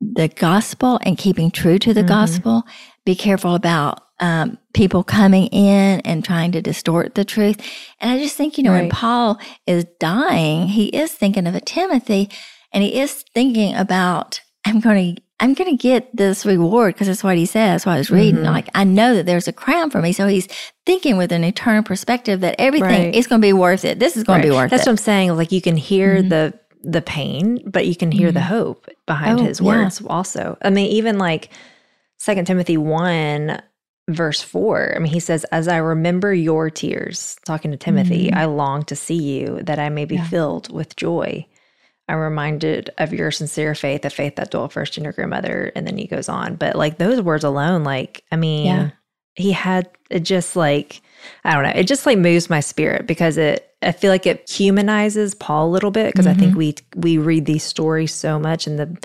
the 0.00 0.28
gospel 0.28 0.98
and 1.02 1.18
keeping 1.18 1.50
true 1.50 1.78
to 1.78 1.92
the 1.94 2.04
Mhm. 2.04 2.08
gospel. 2.08 2.62
Be 3.04 3.14
careful 3.14 3.54
about 3.54 4.00
um, 4.20 4.58
people 4.72 5.02
coming 5.02 5.46
in 5.48 6.00
and 6.00 6.24
trying 6.24 6.52
to 6.52 6.62
distort 6.62 7.14
the 7.14 7.24
truth. 7.24 7.60
And 8.00 8.10
I 8.10 8.18
just 8.18 8.36
think, 8.36 8.56
you 8.56 8.64
know, 8.64 8.72
when 8.72 8.88
Paul 8.90 9.38
is 9.66 9.84
dying, 9.98 10.68
he 10.68 10.86
is 10.86 11.12
thinking 11.12 11.46
of 11.46 11.54
a 11.54 11.60
Timothy 11.60 12.30
and 12.72 12.82
he 12.84 13.00
is 13.00 13.24
thinking 13.34 13.74
about, 13.74 14.40
I'm 14.64 14.80
going 14.80 15.16
to, 15.16 15.22
I'm 15.40 15.52
going 15.54 15.70
to 15.70 15.76
get 15.76 16.14
this 16.16 16.46
reward 16.46 16.94
because 16.94 17.08
that's 17.08 17.24
what 17.24 17.36
he 17.36 17.44
says. 17.44 17.82
That's 17.82 17.86
what 17.86 17.92
I 17.94 17.98
was 17.98 18.10
reading. 18.10 18.42
Mhm. 18.42 18.52
Like, 18.52 18.68
I 18.74 18.84
know 18.84 19.16
that 19.16 19.26
there's 19.26 19.48
a 19.48 19.52
crown 19.52 19.90
for 19.90 20.00
me. 20.00 20.12
So 20.12 20.28
he's 20.28 20.46
thinking 20.86 21.16
with 21.16 21.32
an 21.32 21.42
eternal 21.42 21.82
perspective 21.82 22.40
that 22.40 22.54
everything 22.58 23.06
Right. 23.06 23.14
is 23.14 23.26
going 23.26 23.42
to 23.42 23.46
be 23.46 23.52
worth 23.52 23.84
it. 23.84 23.98
This 23.98 24.16
is 24.16 24.22
going 24.22 24.42
to 24.42 24.46
be 24.48 24.52
worth 24.52 24.70
That's 24.70 24.82
it. 24.84 24.84
That's 24.84 24.86
what 24.86 24.92
I'm 24.92 24.96
saying. 24.98 25.36
Like 25.36 25.50
you 25.50 25.60
can 25.60 25.76
hear 25.76 26.22
Mhm. 26.22 26.28
the 26.30 26.54
the 26.86 27.00
pain, 27.00 27.62
but 27.64 27.86
you 27.86 27.96
can 27.96 28.12
hear 28.12 28.30
the 28.30 28.40
Mhm. 28.40 28.44
hope 28.48 28.86
behind 29.06 29.40
Oh, 29.40 29.44
his 29.44 29.58
yeah. 29.58 29.66
words 29.66 30.02
also. 30.06 30.58
I 30.60 30.68
mean, 30.68 30.88
even 30.92 31.16
like 31.18 31.48
Second 32.18 32.46
Timothy 32.46 32.76
one 32.76 33.58
verse 34.08 34.40
four. 34.42 34.92
I 34.94 34.98
mean, 34.98 35.12
he 35.12 35.20
says, 35.20 35.44
"As 35.44 35.66
I 35.68 35.76
remember 35.78 36.32
your 36.34 36.70
tears," 36.70 37.36
talking 37.46 37.70
to 37.70 37.76
Timothy, 37.76 38.30
Mhm. 38.30 38.36
I 38.36 38.44
long 38.46 38.84
to 38.84 38.96
see 38.96 39.14
you, 39.22 39.60
that 39.62 39.78
I 39.78 39.88
may 39.88 40.04
be 40.04 40.16
Yeah. 40.16 40.24
filled 40.28 40.72
with 40.72 40.96
joy. 40.96 41.46
I'm 42.08 42.18
reminded 42.18 42.90
of 42.98 43.14
your 43.14 43.30
sincere 43.30 43.74
faith, 43.74 44.02
the 44.02 44.10
faith 44.10 44.36
that 44.36 44.50
dwelt 44.50 44.72
first 44.72 44.98
in 44.98 45.04
your 45.04 45.14
grandmother, 45.14 45.72
and 45.74 45.86
then 45.86 45.96
he 45.96 46.06
goes 46.06 46.28
on. 46.28 46.56
But 46.56 46.76
like 46.76 46.98
those 46.98 47.22
words 47.22 47.44
alone, 47.44 47.82
like 47.82 48.22
I 48.30 48.36
mean, 48.36 48.66
Yeah. 48.66 48.90
he 49.36 49.52
had 49.52 49.88
it 50.10 50.20
just 50.20 50.54
like 50.54 51.00
I 51.42 51.54
don't 51.54 51.62
know, 51.62 51.72
it 51.74 51.86
just 51.86 52.04
like 52.04 52.18
moves 52.18 52.50
my 52.50 52.60
spirit 52.60 53.06
because 53.06 53.38
it 53.38 53.70
I 53.80 53.92
feel 53.92 54.10
like 54.10 54.26
it 54.26 54.48
humanizes 54.50 55.34
Paul 55.34 55.68
a 55.68 55.70
little 55.72 55.90
bit 55.90 56.12
because 56.12 56.26
I 56.26 56.34
think 56.34 56.56
we 56.56 56.74
we 56.94 57.16
read 57.16 57.46
these 57.46 57.62
stories 57.64 58.12
so 58.12 58.38
much 58.38 58.66
and 58.66 58.78
the 58.78 58.96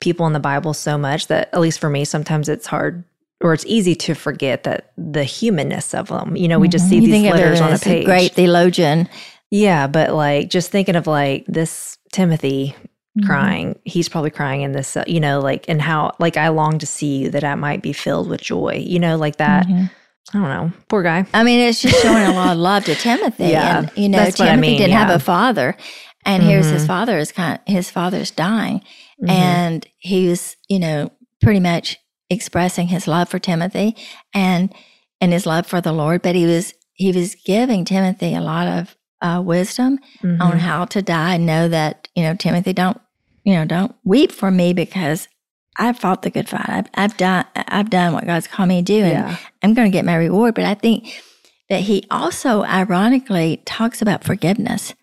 people 0.00 0.26
in 0.26 0.32
the 0.32 0.40
Bible 0.40 0.72
so 0.74 0.96
much 0.96 1.26
that 1.28 1.50
at 1.52 1.60
least 1.60 1.78
for 1.78 1.90
me 1.90 2.04
sometimes 2.06 2.48
it's 2.48 2.66
hard 2.66 3.04
or 3.42 3.52
it's 3.54 3.64
easy 3.66 3.94
to 3.96 4.14
forget 4.14 4.62
that 4.64 4.92
the 4.96 5.24
humanness 5.24 5.94
of 5.94 6.08
them. 6.08 6.36
You 6.36 6.48
know, 6.48 6.58
we 6.58 6.68
just 6.68 6.88
see 6.88 6.98
Mhm. 6.98 7.02
You 7.06 7.12
these 7.12 7.30
letters 7.32 7.60
on 7.60 7.72
a 7.72 7.78
page. 7.78 8.04
great 8.04 8.32
theologian 8.32 9.08
Yeah, 9.50 9.86
but 9.86 10.14
like 10.14 10.48
just 10.48 10.70
thinking 10.70 10.96
of 10.96 11.06
like 11.06 11.44
this 11.46 11.98
Timothy 12.12 12.74
Mm-hmm. 13.18 13.26
crying, 13.26 13.78
he's 13.84 14.08
probably 14.08 14.30
crying 14.30 14.62
in 14.62 14.72
this, 14.72 14.96
uh, 14.96 15.04
you 15.06 15.20
know, 15.20 15.38
like, 15.40 15.66
and 15.68 15.82
how, 15.82 16.12
like, 16.18 16.38
I 16.38 16.48
long 16.48 16.78
to 16.78 16.86
see 16.86 17.18
you 17.18 17.28
that 17.32 17.44
I 17.44 17.54
might 17.56 17.82
be 17.82 17.92
filled 17.92 18.26
with 18.30 18.40
joy, 18.40 18.82
you 18.86 18.98
know, 18.98 19.18
like 19.18 19.36
that. 19.36 19.66
Mhm. 19.66 19.90
I 20.32 20.38
don't 20.38 20.48
know. 20.48 20.72
Poor 20.88 21.02
guy. 21.02 21.26
I 21.34 21.42
mean, 21.42 21.60
it's 21.60 21.82
just 21.82 22.00
showing 22.00 22.22
a 22.24 22.32
lot 22.32 22.52
of 22.52 22.56
love 22.56 22.86
to 22.86 22.94
Timothy. 23.08 23.48
Yeah, 23.48 23.80
and, 23.80 23.90
you 23.96 24.08
know, 24.08 24.16
what 24.16 24.40
I 24.40 24.52
Timothy 24.52 24.60
mean, 24.62 24.78
didn't 24.78 24.94
have 24.96 25.10
a 25.10 25.18
father, 25.18 25.76
and 26.24 26.42
here's 26.42 26.70
his 26.70 26.84
Mhm. 26.84 26.86
father 26.86 27.18
is 27.18 27.32
kind. 27.32 27.58
his 27.66 27.90
father's 27.90 28.30
dying, 28.30 28.80
Mhm. 29.22 29.28
and 29.30 29.86
he 29.98 30.28
was, 30.28 30.56
you 30.70 30.78
know, 30.78 31.10
pretty 31.42 31.60
much 31.60 31.98
expressing 32.32 32.88
his 32.88 33.06
love 33.06 33.28
for 33.28 33.38
Timothy 33.38 33.96
and 34.34 34.72
and 35.20 35.32
his 35.32 35.46
love 35.46 35.66
for 35.66 35.80
the 35.80 35.92
Lord. 35.92 36.22
But 36.22 36.34
he 36.34 36.46
was 36.46 36.74
he 36.94 37.12
was 37.12 37.34
giving 37.34 37.84
Timothy 37.84 38.34
a 38.34 38.40
lot 38.40 38.66
of 38.68 38.96
uh, 39.20 39.40
wisdom 39.40 39.98
Mhm. 40.22 40.40
on 40.40 40.58
how 40.58 40.84
to 40.86 41.00
die 41.02 41.34
and 41.36 41.46
know 41.46 41.68
that 41.68 42.08
you 42.16 42.22
know 42.24 42.34
Timothy 42.34 42.72
don't 42.72 43.00
you 43.44 43.54
know 43.54 43.64
don't 43.64 43.94
weep 44.04 44.32
for 44.32 44.50
me 44.50 44.72
because 44.72 45.28
I've 45.78 45.98
fought 45.98 46.22
the 46.22 46.30
good 46.30 46.48
fight. 46.48 46.68
I've, 46.68 46.86
I've 46.94 47.16
done 47.16 47.44
I've 47.56 47.88
done 47.90 48.12
what 48.12 48.26
God's 48.26 48.46
called 48.48 48.68
me 48.68 48.82
to 48.82 48.84
do, 48.84 49.00
and 49.04 49.12
yeah. 49.12 49.36
I'm 49.62 49.74
going 49.74 49.90
to 49.90 49.96
get 49.96 50.04
my 50.04 50.16
reward. 50.16 50.54
But 50.54 50.64
I 50.64 50.74
think 50.74 51.22
that 51.70 51.80
he 51.82 52.04
also 52.10 52.62
ironically 52.64 53.62
talks 53.64 54.02
about 54.02 54.22
forgiveness, 54.24 54.94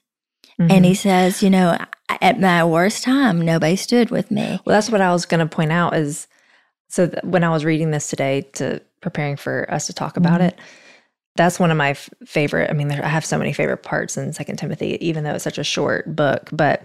and 0.59 0.69
Mhm. 0.69 0.85
he 0.85 0.93
says, 0.93 1.41
you 1.41 1.49
know, 1.49 1.77
at 2.21 2.39
my 2.39 2.63
worst 2.63 3.03
time, 3.03 3.41
nobody 3.41 3.75
stood 3.75 4.11
with 4.11 4.29
me. 4.29 4.59
Well, 4.65 4.75
that's 4.75 4.91
what 4.91 5.01
I 5.01 5.11
was 5.11 5.25
going 5.25 5.39
to 5.39 5.47
point 5.55 5.71
out 5.71 5.95
is 5.95 6.27
so 6.89 7.07
th- 7.07 7.23
when 7.23 7.43
I 7.43 7.49
was 7.49 7.63
reading 7.65 7.91
this 7.91 8.09
today 8.09 8.41
to 8.53 8.81
preparing 9.01 9.37
for 9.37 9.65
us 9.71 9.87
to 9.87 9.93
talk 9.93 10.17
about 10.17 10.41
Mhm. 10.41 10.49
it, 10.49 10.59
that's 11.35 11.59
one 11.59 11.71
of 11.71 11.77
my 11.77 11.91
f- 11.91 12.09
favorite. 12.25 12.69
I 12.69 12.73
mean, 12.73 12.89
there, 12.89 13.03
I 13.03 13.07
have 13.07 13.23
so 13.25 13.37
many 13.37 13.53
favorite 13.53 13.83
parts 13.83 14.17
in 14.17 14.33
Second 14.33 14.57
Timothy, 14.57 14.97
even 15.05 15.23
though 15.23 15.35
it's 15.35 15.43
such 15.43 15.57
a 15.57 15.63
short 15.63 16.15
book. 16.15 16.49
But 16.51 16.83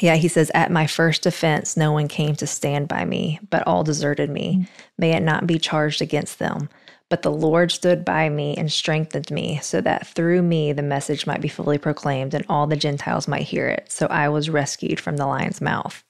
yeah, 0.00 0.16
he 0.16 0.28
says, 0.28 0.50
"At 0.54 0.70
my 0.72 0.86
first 0.86 1.24
offense, 1.24 1.76
no 1.76 1.92
one 1.92 2.08
came 2.08 2.34
to 2.36 2.46
stand 2.46 2.88
by 2.88 3.04
me, 3.04 3.38
but 3.50 3.66
all 3.66 3.84
deserted 3.84 4.28
me. 4.28 4.66
May 4.98 5.12
it 5.12 5.22
not 5.22 5.46
be 5.46 5.58
charged 5.58 6.02
against 6.02 6.38
them." 6.38 6.68
But 7.10 7.22
the 7.22 7.30
Lord 7.30 7.70
stood 7.70 8.04
by 8.04 8.28
me 8.28 8.56
and 8.56 8.72
strengthened 8.72 9.30
me, 9.30 9.60
so 9.62 9.80
that 9.82 10.06
through 10.06 10.42
me 10.42 10.72
the 10.72 10.82
message 10.82 11.26
might 11.26 11.40
be 11.42 11.48
fully 11.48 11.78
proclaimed 11.78 12.34
and 12.34 12.44
all 12.48 12.66
the 12.66 12.76
Gentiles 12.76 13.28
might 13.28 13.42
hear 13.42 13.68
it. 13.68 13.86
So 13.92 14.06
I 14.08 14.28
was 14.30 14.50
rescued 14.50 14.98
from 14.98 15.16
the 15.16 15.26
lion's 15.26 15.60
mouth. 15.60 16.02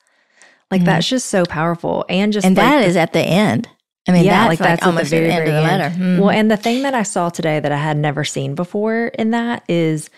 Like 0.70 0.83
Mhm. 0.83 0.87
that's 0.87 1.09
just 1.09 1.27
so 1.29 1.44
powerful, 1.44 2.05
and 2.09 2.33
just 2.33 2.46
And 2.46 2.57
like 2.57 2.64
that 2.66 2.81
the- 2.81 2.87
is 2.87 2.96
at 2.96 3.12
the 3.12 3.20
end. 3.22 3.68
I 4.09 4.12
mean, 4.12 4.24
yeah, 4.24 4.31
that's 4.33 4.48
like 4.48 4.61
like, 4.61 4.68
that's 4.68 4.72
at 4.83 4.85
the 4.85 4.87
almost 4.87 5.11
very, 5.11 5.27
the 5.29 5.33
end 5.33 5.44
very 5.46 5.57
of 5.57 5.62
the 5.64 5.70
end. 5.70 5.81
letter. 5.83 5.94
Mhm. 5.96 6.18
Well, 6.20 6.31
and 6.31 6.50
the 6.50 6.57
thing 6.59 6.83
that 6.83 6.94
I 6.94 7.03
saw 7.05 7.29
today 7.31 7.59
that 7.61 7.72
I 7.72 7.77
had 7.79 7.96
never 7.96 8.22
seen 8.24 8.55
before 8.55 9.07
in 9.18 9.31
that 9.31 9.62
is 9.68 10.11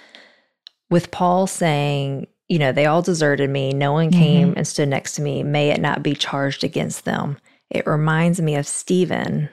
with 0.91 1.11
Paul 1.11 1.47
saying, 1.47 2.27
you 2.49 2.59
know, 2.59 2.73
they 2.73 2.87
all 2.87 3.03
deserted 3.03 3.51
me. 3.51 3.71
No 3.73 3.93
one 3.93 4.11
came 4.11 4.49
Mm-hmm. 4.51 4.59
and 4.59 4.67
stood 4.67 4.89
next 4.89 5.15
to 5.17 5.23
me. 5.23 5.43
May 5.43 5.71
it 5.71 5.81
not 5.81 6.03
be 6.03 6.15
charged 6.15 6.65
against 6.65 7.05
them. 7.05 7.39
It 7.71 7.87
reminds 7.87 8.41
me 8.41 8.55
of 8.57 8.67
Stephen, 8.67 9.49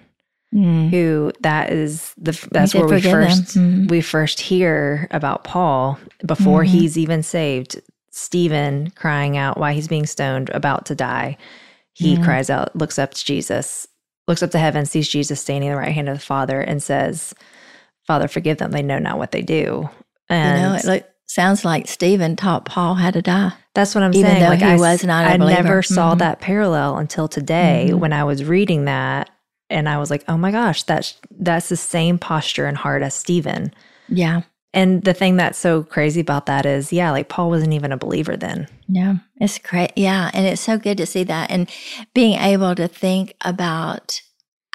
Mm. 0.53 0.91
who 0.91 1.31
that 1.41 1.71
is 1.71 2.13
the 2.15 2.31
that's 2.51 2.75
where 2.75 2.85
we 2.87 3.01
first 3.01 3.57
Mhm. 3.57 3.89
we 3.89 4.01
first 4.01 4.39
hear 4.39 5.07
about 5.09 5.43
Paul 5.43 5.97
before 6.23 6.63
Mhm. 6.63 6.67
he's 6.67 6.97
even 6.97 7.23
saved. 7.23 7.81
Stephen 8.15 8.91
crying 8.91 9.37
out 9.37 9.57
why 9.57 9.73
he's 9.73 9.87
being 9.87 10.05
stoned, 10.05 10.49
about 10.51 10.85
to 10.85 10.93
die. 10.95 11.35
He 11.93 12.15
Mhm. 12.15 12.23
cries 12.23 12.49
out, 12.49 12.75
looks 12.75 12.99
up 12.99 13.13
to 13.15 13.25
Jesus, 13.25 13.87
looks 14.27 14.43
up 14.43 14.51
to 14.51 14.59
heaven, 14.59 14.85
sees 14.85 15.09
Jesus 15.09 15.41
standing 15.41 15.69
at 15.69 15.73
the 15.73 15.79
right 15.79 15.91
hand 15.91 16.07
of 16.09 16.15
the 16.15 16.23
Father, 16.25 16.61
and 16.61 16.81
says, 16.81 17.33
"Father, 18.05 18.27
forgive 18.27 18.59
them; 18.59 18.69
they 18.71 18.83
know 18.83 18.99
not 18.99 19.17
what 19.17 19.31
they 19.31 19.41
do." 19.41 19.89
And 20.29 20.59
you 20.61 20.67
know, 20.67 20.75
it 20.75 20.85
look, 20.85 21.03
sounds 21.25 21.65
like 21.65 21.87
Stephen 21.87 22.35
taught 22.35 22.65
Paul 22.65 22.95
how 22.95 23.09
to 23.11 23.21
die. 23.21 23.53
that's 23.73 23.95
what 23.95 24.03
I'm 24.03 24.13
even 24.13 24.29
saying. 24.29 24.43
though 24.43 24.49
like 24.49 24.59
he 24.59 24.65
I, 24.65 24.77
was 24.77 25.03
not 25.03 25.25
a 25.25 25.29
I 25.29 25.37
never 25.37 25.81
saw 25.81 26.13
Mhm. 26.13 26.19
that 26.19 26.39
parallel 26.39 26.97
until 26.97 27.27
today 27.27 27.87
Mhm. 27.89 27.95
when 27.99 28.13
I 28.13 28.23
was 28.23 28.43
reading 28.43 28.85
that, 28.85 29.31
and 29.71 29.89
I 29.89 29.97
was 29.97 30.11
like, 30.11 30.23
"Oh 30.27 30.37
my 30.37 30.51
gosh, 30.51 30.83
that's 30.83 31.15
that's 31.39 31.69
the 31.69 31.75
same 31.75 32.19
posture 32.19 32.67
and 32.67 32.77
heart 32.77 33.01
as 33.01 33.15
Stephen." 33.15 33.73
Yeah. 34.07 34.41
And 34.73 35.03
the 35.03 35.13
thing 35.13 35.35
that's 35.35 35.59
so 35.59 35.83
crazy 35.83 36.21
about 36.21 36.47
that 36.47 36.65
is, 36.65 36.91
yeah, 36.91 37.11
like 37.11 37.29
Paul 37.29 37.49
wasn't 37.49 37.73
even 37.73 37.91
a 37.91 37.97
believer 37.97 38.35
then. 38.35 38.67
Yeah, 38.87 39.15
it's 39.39 39.59
great. 39.59 39.91
Yeah, 39.95 40.31
and 40.33 40.47
it's 40.47 40.61
so 40.61 40.77
good 40.77 40.97
to 40.97 41.05
see 41.05 41.23
that 41.25 41.51
and 41.51 41.69
being 42.13 42.39
able 42.39 42.73
to 42.75 42.87
think 42.87 43.35
about. 43.41 44.21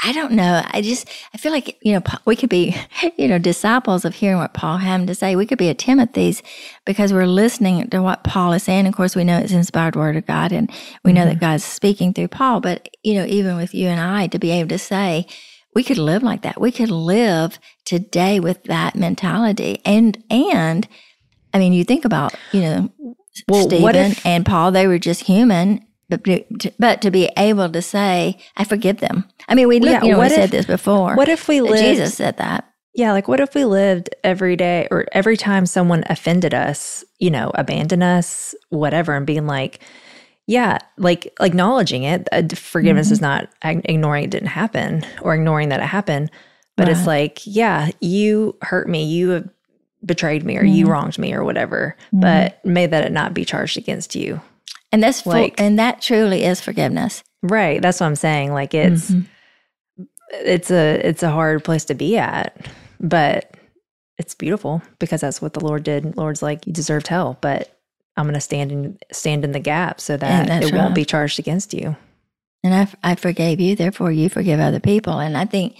I 0.04 0.12
don't 0.12 0.34
know. 0.34 0.62
I 0.64 0.80
just 0.80 1.08
I 1.34 1.38
feel 1.38 1.50
like 1.50 1.76
you 1.82 1.92
know 1.92 2.02
we 2.24 2.36
could 2.36 2.48
be 2.48 2.76
you 3.16 3.26
know 3.26 3.38
disciples 3.38 4.04
of 4.04 4.14
hearing 4.14 4.38
what 4.38 4.54
Paul 4.54 4.76
had 4.76 5.04
to 5.08 5.14
say. 5.16 5.34
We 5.34 5.46
could 5.46 5.58
be 5.58 5.68
a 5.68 5.74
Timothy's 5.74 6.40
because 6.84 7.12
we're 7.12 7.26
listening 7.26 7.90
to 7.90 8.00
what 8.00 8.22
Paul 8.22 8.52
is 8.52 8.62
saying. 8.62 8.86
Of 8.86 8.94
course, 8.94 9.16
we 9.16 9.24
know 9.24 9.38
it's 9.38 9.52
inspired 9.52 9.96
word 9.96 10.14
of 10.14 10.24
God, 10.26 10.52
and 10.52 10.70
we 11.04 11.12
know 11.12 11.24
that 11.24 11.32
mm-hmm. 11.32 11.40
God's 11.40 11.64
speaking 11.64 12.14
through 12.14 12.28
Paul. 12.28 12.60
But 12.60 12.88
you 13.02 13.14
know, 13.14 13.24
even 13.24 13.56
with 13.56 13.74
you 13.74 13.88
and 13.88 14.00
I, 14.00 14.28
to 14.28 14.38
be 14.38 14.52
able 14.52 14.68
to 14.68 14.78
say 14.78 15.26
we 15.78 15.84
could 15.84 15.96
live 15.96 16.24
like 16.24 16.42
that. 16.42 16.60
We 16.60 16.72
could 16.72 16.90
live 16.90 17.60
today 17.84 18.40
with 18.40 18.64
that 18.64 18.96
mentality, 18.96 19.80
and 19.84 20.20
and 20.28 20.88
I 21.54 21.60
mean, 21.60 21.72
you 21.72 21.84
think 21.84 22.04
about 22.04 22.34
you 22.52 22.62
know 22.62 22.92
Well, 23.46 23.68
Stephen 23.68 24.10
if- 24.10 24.26
and 24.26 24.44
Paul, 24.44 24.72
they 24.72 24.88
were 24.88 24.98
just 24.98 25.22
human. 25.22 25.86
But 26.10 26.24
to, 26.24 26.72
but 26.80 27.00
to 27.02 27.12
be 27.12 27.30
able 27.36 27.68
to 27.70 27.80
say, 27.80 28.40
I 28.56 28.64
forgive 28.64 28.98
them. 28.98 29.26
I 29.46 29.54
mean, 29.54 29.68
we 29.68 29.78
Yeah, 29.78 30.02
you 30.02 30.10
know, 30.10 30.18
we 30.18 30.24
what 30.24 30.32
said 30.32 30.50
this 30.50 30.66
before. 30.66 31.14
What 31.14 31.28
if 31.28 31.46
we 31.46 31.60
lived? 31.60 31.78
Jesus 31.78 32.14
said 32.14 32.38
that. 32.38 32.64
Yeah, 32.94 33.12
like 33.12 33.28
what 33.28 33.38
if 33.38 33.54
we 33.54 33.64
lived 33.64 34.08
every 34.24 34.56
day 34.56 34.88
or 34.90 35.06
every 35.12 35.36
time 35.36 35.64
someone 35.64 36.02
offended 36.08 36.54
us, 36.54 37.04
you 37.20 37.30
know, 37.30 37.52
abandoned 37.54 38.02
us, 38.02 38.52
whatever, 38.70 39.14
and 39.14 39.26
being 39.26 39.46
like, 39.46 39.80
yeah, 40.48 40.78
like 40.96 41.32
acknowledging 41.40 42.02
it. 42.02 42.26
Uh, 42.32 42.42
forgiveness 42.56 43.06
Mm-hmm. 43.08 43.12
is 43.12 43.20
not 43.20 43.48
ag- 43.62 43.82
ignoring 43.84 44.24
it 44.24 44.30
didn't 44.30 44.48
happen 44.48 45.04
or 45.22 45.34
ignoring 45.34 45.68
that 45.68 45.78
it 45.80 45.84
happened, 45.86 46.30
but 46.76 46.88
it's 46.88 47.06
like, 47.06 47.40
yeah, 47.44 47.90
you 48.00 48.56
hurt 48.62 48.88
me, 48.88 49.04
you 49.04 49.28
have 49.30 49.48
betrayed 50.04 50.44
me, 50.44 50.56
or 50.56 50.64
you 50.64 50.84
Mm-hmm. 50.84 50.92
wronged 50.92 51.18
me, 51.18 51.34
or 51.34 51.44
whatever. 51.44 51.96
But 52.12 52.64
may 52.64 52.86
that 52.86 53.04
it 53.04 53.12
not 53.12 53.34
be 53.34 53.44
charged 53.44 53.76
against 53.76 54.16
you. 54.16 54.40
And 54.90 55.02
that's 55.02 55.26
Like- 55.26 55.60
and 55.60 55.78
that 55.78 56.00
truly 56.00 56.44
is 56.44 56.60
forgiveness. 56.60 57.22
Right. 57.42 57.80
That's 57.82 58.00
what 58.00 58.06
I'm 58.06 58.16
saying. 58.16 58.52
Like 58.52 58.72
it's 58.74 59.10
Mhm. 59.10 59.26
it's 60.32 60.70
a 60.70 61.00
it's 61.06 61.22
a 61.22 61.30
hard 61.30 61.62
place 61.64 61.84
to 61.86 61.94
be 61.94 62.16
at, 62.16 62.56
but 63.00 63.54
it's 64.18 64.34
beautiful 64.34 64.82
because 64.98 65.20
that's 65.20 65.40
what 65.42 65.52
the 65.52 65.60
Lord 65.64 65.82
did. 65.84 66.16
Lord's 66.16 66.42
like, 66.42 66.66
you 66.66 66.72
deserved 66.72 67.06
hell, 67.08 67.38
but 67.40 67.77
I'm 68.18 68.24
going 68.24 68.34
to 68.34 68.40
stand 68.40 68.72
in 68.72 68.98
stand 69.12 69.44
in 69.44 69.52
the 69.52 69.60
gap 69.60 70.00
so 70.00 70.16
that 70.16 70.62
it 70.62 70.74
won't 70.74 70.94
be 70.94 71.04
charged 71.04 71.38
against 71.38 71.72
you. 71.72 71.96
And 72.64 72.74
I, 72.74 73.12
I 73.12 73.14
forgave 73.14 73.60
you, 73.60 73.76
therefore 73.76 74.10
you 74.10 74.28
forgive 74.28 74.58
other 74.58 74.80
people. 74.80 75.20
And 75.20 75.36
I 75.36 75.44
think 75.44 75.76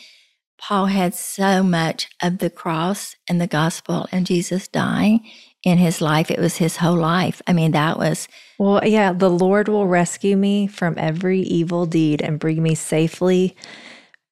Paul 0.59 0.87
had 0.87 1.15
so 1.15 1.63
much 1.63 2.09
of 2.23 2.39
the 2.39 2.51
cross 2.51 3.17
and 3.29 3.41
the 3.41 3.49
gospel 3.49 4.07
and 4.13 4.25
Jesus 4.25 4.69
dying 4.69 5.29
in 5.65 5.79
his 5.79 6.01
life. 6.01 6.31
It 6.31 6.39
was 6.39 6.57
his 6.57 6.77
whole 6.77 6.97
life. 6.97 7.43
I 7.47 7.53
mean, 7.53 7.73
that 7.73 7.99
was 7.99 8.29
Well, 8.59 8.87
yeah, 8.87 9.13
the 9.13 9.31
Lord 9.31 9.69
will 9.69 9.87
rescue 9.87 10.37
me 10.37 10.69
from 10.69 10.95
every 10.97 11.41
evil 11.41 11.87
deed 11.87 12.23
and 12.23 12.39
bring 12.39 12.63
me 12.63 12.77
safely 12.77 13.57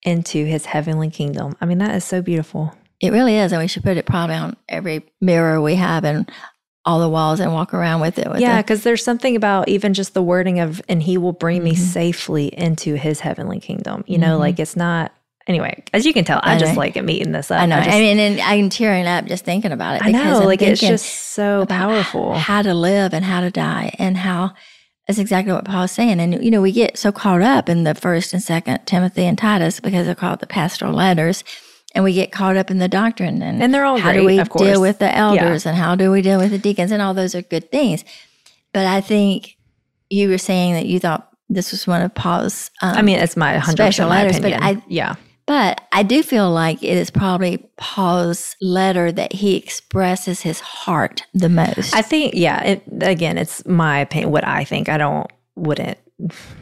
into 0.03 0.45
his 0.45 0.66
heavenly 0.66 1.11
kingdom. 1.11 1.57
I 1.61 1.66
mean, 1.66 1.79
that 1.79 1.95
is 1.97 2.05
so 2.05 2.23
beautiful. 2.23 2.73
It 3.01 3.12
really 3.12 3.37
is, 3.37 3.53
and 3.53 3.61
we 3.61 3.66
should 3.66 3.83
put 3.83 3.97
it 3.97 4.07
probably 4.07 4.37
on 4.37 4.57
every 4.69 5.05
mirror 5.21 5.61
we 5.61 5.75
have 5.75 6.05
and 6.05 6.31
all 6.87 7.01
the 7.01 7.09
walls 7.09 7.40
and 7.40 7.53
walk 7.53 7.75
around 7.75 8.01
with 8.01 8.18
it. 8.18 8.31
With 8.31 8.40
yeah, 8.40 8.62
because 8.62 8.83
there's 8.85 9.03
something 9.05 9.35
about 9.37 9.68
even 9.68 9.92
just 9.92 10.14
the 10.14 10.22
wording 10.22 10.61
of, 10.61 10.81
and 10.88 11.03
he 11.03 11.18
will 11.18 11.33
bring 11.33 11.62
me 11.64 11.72
Mhm. 11.72 11.77
safely 11.79 12.46
into 12.46 12.94
his 12.94 13.20
heavenly 13.20 13.59
kingdom. 13.61 14.05
You 14.07 14.18
know, 14.18 14.37
Mhm. 14.37 14.40
like 14.40 14.59
it's 14.61 14.77
not, 14.77 15.12
anyway, 15.49 15.83
as 15.92 16.07
you 16.07 16.12
can 16.12 16.25
tell, 16.25 16.40
I, 16.42 16.55
I 16.55 16.59
just 16.59 16.77
like 16.77 16.96
it 16.96 17.03
meeting 17.05 17.33
this 17.33 17.51
up. 17.51 17.61
I 17.61 17.66
know. 17.66 17.77
I, 17.77 17.85
just- 17.85 17.99
mean, 17.99 18.18
and 18.20 18.40
I'm 18.40 18.70
tearing 18.70 19.07
up 19.07 19.27
just 19.27 19.44
thinking 19.44 19.72
about 19.72 19.96
it. 19.96 20.03
I 20.03 20.12
because 20.12 20.25
know, 20.25 20.40
I'm 20.40 20.46
like 20.46 20.62
it's 20.62 20.81
just 20.81 21.05
so 21.07 21.66
powerful. 21.66 22.35
How 22.35 22.62
to 22.62 22.72
live 22.72 23.12
and 23.12 23.25
how 23.25 23.40
to 23.40 23.51
die, 23.51 23.92
and 23.99 24.16
how 24.16 24.53
that's 25.09 25.18
exactly 25.18 25.53
what 25.53 25.64
Paul's 25.64 25.92
saying. 25.92 26.20
And 26.20 26.42
you 26.44 26.51
know, 26.51 26.61
we 26.62 26.72
get 26.72 26.96
so 26.99 27.11
caught 27.12 27.42
up 27.42 27.68
in 27.68 27.83
the 27.85 27.94
first 27.94 28.33
and 28.33 28.42
second 28.42 28.81
Timothy 28.87 29.25
and 29.25 29.37
Titus 29.38 29.81
because 29.81 30.07
they're 30.07 30.14
called 30.14 30.40
the 30.40 30.46
pastoral 30.46 30.92
letters, 30.92 31.42
and 31.97 32.05
we 32.05 32.13
get 32.13 32.31
caught 32.31 32.57
up 32.57 32.71
in 32.71 32.79
the 32.79 32.89
doctrine 32.89 33.43
and 33.43 33.61
And 33.63 33.75
they're 33.75 33.85
all 33.85 33.97
how 33.99 34.13
great, 34.13 34.21
do 34.21 34.27
we 34.27 34.39
of 34.39 34.49
course. 34.51 34.63
deal 34.63 34.81
with 34.81 35.01
the 35.01 35.13
elders 35.17 35.67
and 35.67 35.77
how 35.77 35.97
do 35.97 36.11
we 36.13 36.23
deal 36.23 36.39
with 36.39 36.53
the 36.53 36.59
deacons 36.59 36.93
and 36.93 37.03
all 37.03 37.15
those 37.15 37.35
are 37.35 37.43
good 37.43 37.71
things. 37.73 38.05
But 38.73 38.87
I 38.87 39.01
think 39.01 39.57
you 40.11 40.29
were 40.29 40.39
saying 40.39 40.75
that 40.75 40.87
you 40.87 41.01
thought 41.01 41.29
this 41.49 41.73
was 41.73 41.87
one 41.87 42.03
of 42.03 42.15
Paul's. 42.15 42.71
Um, 42.83 42.97
I 42.97 43.03
mean, 43.03 43.19
it's 43.19 43.37
my 43.37 43.55
100% 43.57 43.73
special 43.73 44.09
my 44.09 44.23
letters, 44.23 44.41
but. 44.41 44.53
I- 44.53 44.83
yeah. 44.87 45.17
But 45.47 45.81
I 45.93 46.03
do 46.03 46.25
feel 46.25 46.51
like 46.51 46.83
it 46.83 46.97
is 46.99 47.09
probably 47.09 47.59
Paul's 47.77 48.57
letter 48.61 49.13
that 49.13 49.33
he 49.33 49.57
expresses 49.57 50.41
his 50.41 50.59
heart 50.59 51.23
the 51.35 51.49
most. 51.49 51.95
I 51.95 52.03
think, 52.03 52.35
yeah, 52.35 52.63
it, 52.65 52.83
again, 53.01 53.39
it's 53.39 53.65
my 53.65 54.01
opinion, 54.01 54.33
what 54.33 54.45
I 54.45 54.65
think. 54.65 54.89
I 54.89 54.99
don't, 54.99 55.31
wouldn't 55.55 55.99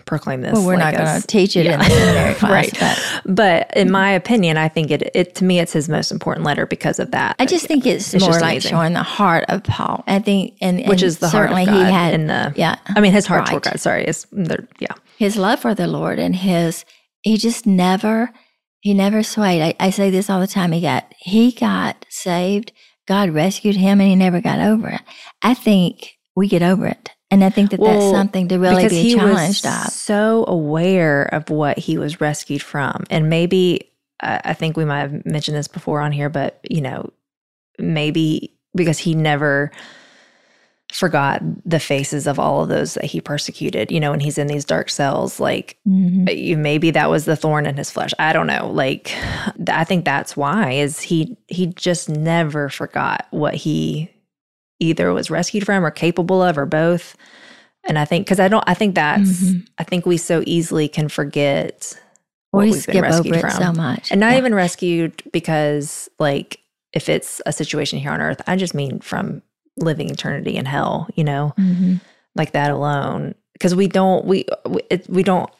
proclaim 0.04 0.40
this. 0.40 0.52
Well, 0.54 0.66
we're 0.66 0.76
like 0.76 0.94
not 0.94 1.04
going 1.04 1.20
to 1.20 1.26
teach 1.26 1.56
it 1.56 1.66
yeah. 1.66 1.74
in 1.74 1.78
the 1.78 1.84
seminary 1.84 2.34
class, 2.40 2.50
Right. 2.50 2.76
but 3.24 3.34
But 3.34 3.76
in 3.76 3.90
my 3.90 4.10
opinion, 4.10 4.56
I 4.56 4.68
think 4.68 4.90
it, 4.90 5.10
it 5.14 5.34
to 5.36 5.44
me 5.44 5.60
it's 5.60 5.72
his 5.72 5.88
most 5.88 6.10
important 6.10 6.44
letter 6.44 6.66
because 6.66 6.98
of 6.98 7.12
that. 7.12 7.36
I 7.38 7.46
just 7.46 7.66
think 7.66 7.86
it's, 7.86 8.12
It's 8.14 8.24
more 8.24 8.32
like 8.32 8.42
amazing. 8.42 8.70
showing 8.70 8.92
the 8.94 9.02
heart 9.02 9.44
of 9.48 9.62
Paul. 9.62 10.02
I 10.06 10.18
think, 10.18 10.56
and, 10.60 10.84
which 10.86 11.02
is 11.02 11.18
the 11.18 11.28
heart 11.28 11.50
of 11.50 11.56
God 11.56 11.68
he 11.68 11.92
had 11.92 12.14
in 12.14 12.26
the 12.26 12.52
yeah. 12.56 12.76
I 12.88 13.00
mean 13.00 13.12
his 13.12 13.26
heart 13.26 13.46
toward 13.46 13.62
God. 13.62 13.78
Sorry, 13.78 14.04
is 14.04 14.26
yeah. 14.78 14.92
his 15.18 15.36
love 15.36 15.60
for 15.60 15.74
the 15.74 15.86
Lord 15.86 16.18
and 16.18 16.34
his 16.34 16.84
he 17.22 17.36
just 17.36 17.66
never 17.66 18.30
he 18.80 18.92
never 18.92 19.22
swayed. 19.22 19.62
I, 19.62 19.74
I 19.80 19.90
say 19.90 20.10
this 20.10 20.28
all 20.28 20.40
the 20.40 20.46
time. 20.46 20.72
He 20.72 20.80
got 20.80 21.12
he 21.18 21.52
got 21.52 22.04
saved. 22.10 22.72
God 23.06 23.30
rescued 23.30 23.76
him, 23.76 24.00
and 24.00 24.08
he 24.08 24.16
never 24.16 24.40
got 24.40 24.58
over 24.60 24.88
it. 24.88 25.00
I 25.42 25.54
think 25.54 26.16
we 26.34 26.48
get 26.48 26.62
over 26.62 26.86
it, 26.86 27.10
and 27.34 27.44
I 27.44 27.50
think 27.50 27.70
that 27.72 27.80
that's 27.80 28.10
something 28.10 28.48
to 28.48 28.58
really 28.58 28.88
be 28.88 29.02
he 29.02 29.14
challenged 29.14 29.64
was 29.64 29.86
of. 29.86 29.92
so 29.92 30.44
aware 30.48 31.24
of 31.34 31.50
what 31.50 31.78
he 31.78 31.98
was 31.98 32.20
rescued 32.20 32.62
from 32.62 33.04
and 33.10 33.28
maybe 33.28 33.90
I 34.22 34.40
I 34.44 34.54
think 34.54 34.76
we 34.76 34.84
might 34.84 35.00
have 35.00 35.26
mentioned 35.26 35.56
this 35.56 35.68
before 35.68 36.00
on 36.00 36.12
here 36.12 36.30
but 36.30 36.60
you 36.70 36.80
know 36.80 37.10
maybe 37.78 38.56
because 38.74 38.98
he 38.98 39.14
never 39.14 39.70
forgot 40.92 41.42
the 41.68 41.80
faces 41.80 42.28
of 42.28 42.38
all 42.38 42.62
of 42.62 42.68
those 42.68 42.94
that 42.94 43.04
he 43.04 43.20
persecuted 43.20 43.90
you 43.90 43.98
know 43.98 44.12
when 44.12 44.20
he's 44.20 44.38
in 44.38 44.46
these 44.46 44.64
dark 44.64 44.88
cells 44.88 45.40
like 45.40 45.76
Mhm. 45.88 46.36
you- 46.36 46.56
maybe 46.56 46.92
that 46.92 47.10
was 47.10 47.24
the 47.24 47.34
thorn 47.34 47.66
in 47.66 47.76
his 47.76 47.90
flesh 47.90 48.12
i 48.20 48.32
don't 48.32 48.46
know 48.46 48.70
like 48.70 49.12
i 49.68 49.82
think 49.82 50.04
that's 50.04 50.36
why 50.36 50.70
is 50.72 51.00
he 51.00 51.36
he 51.48 51.66
just 51.66 52.08
never 52.08 52.68
forgot 52.68 53.26
what 53.30 53.54
he 53.54 54.08
either 54.80 55.12
was 55.12 55.30
rescued 55.30 55.64
from 55.64 55.84
or 55.84 55.90
capable 55.90 56.42
of 56.42 56.58
or 56.58 56.66
both 56.66 57.16
and 57.86 57.98
i 57.98 58.04
think 58.04 58.26
because 58.26 58.40
i 58.40 58.48
don't 58.48 58.64
i 58.66 58.74
think 58.74 58.94
that's 58.94 59.42
Mhm. 59.42 59.66
i 59.78 59.84
think 59.84 60.04
we 60.06 60.16
so 60.16 60.42
easily 60.46 60.88
can 60.88 61.08
forget 61.08 61.98
what 62.50 62.64
We 62.64 62.70
we've 62.72 62.86
been 62.86 63.02
rescued 63.02 63.40
from 63.40 63.50
so 63.50 63.72
much, 63.72 64.10
and 64.10 64.20
not 64.20 64.32
Yeah. 64.32 64.38
even 64.38 64.54
rescued 64.54 65.22
because 65.32 66.08
like 66.18 66.60
if 66.92 67.08
it's 67.08 67.40
a 67.46 67.52
situation 67.52 67.98
here 67.98 68.10
on 68.12 68.20
earth 68.20 68.40
i 68.46 68.56
just 68.56 68.74
mean 68.74 69.00
from 69.00 69.42
living 69.76 70.08
eternity 70.10 70.56
in 70.56 70.64
hell 70.66 71.08
you 71.14 71.24
know 71.24 71.52
Mhm. 71.58 72.00
like 72.36 72.52
that 72.52 72.70
alone 72.70 73.34
because 73.54 73.74
we 73.74 73.86
don't 73.88 74.24
we 74.24 74.44
we, 74.68 74.80
it, 74.90 75.08
we 75.08 75.22
don't 75.22 75.50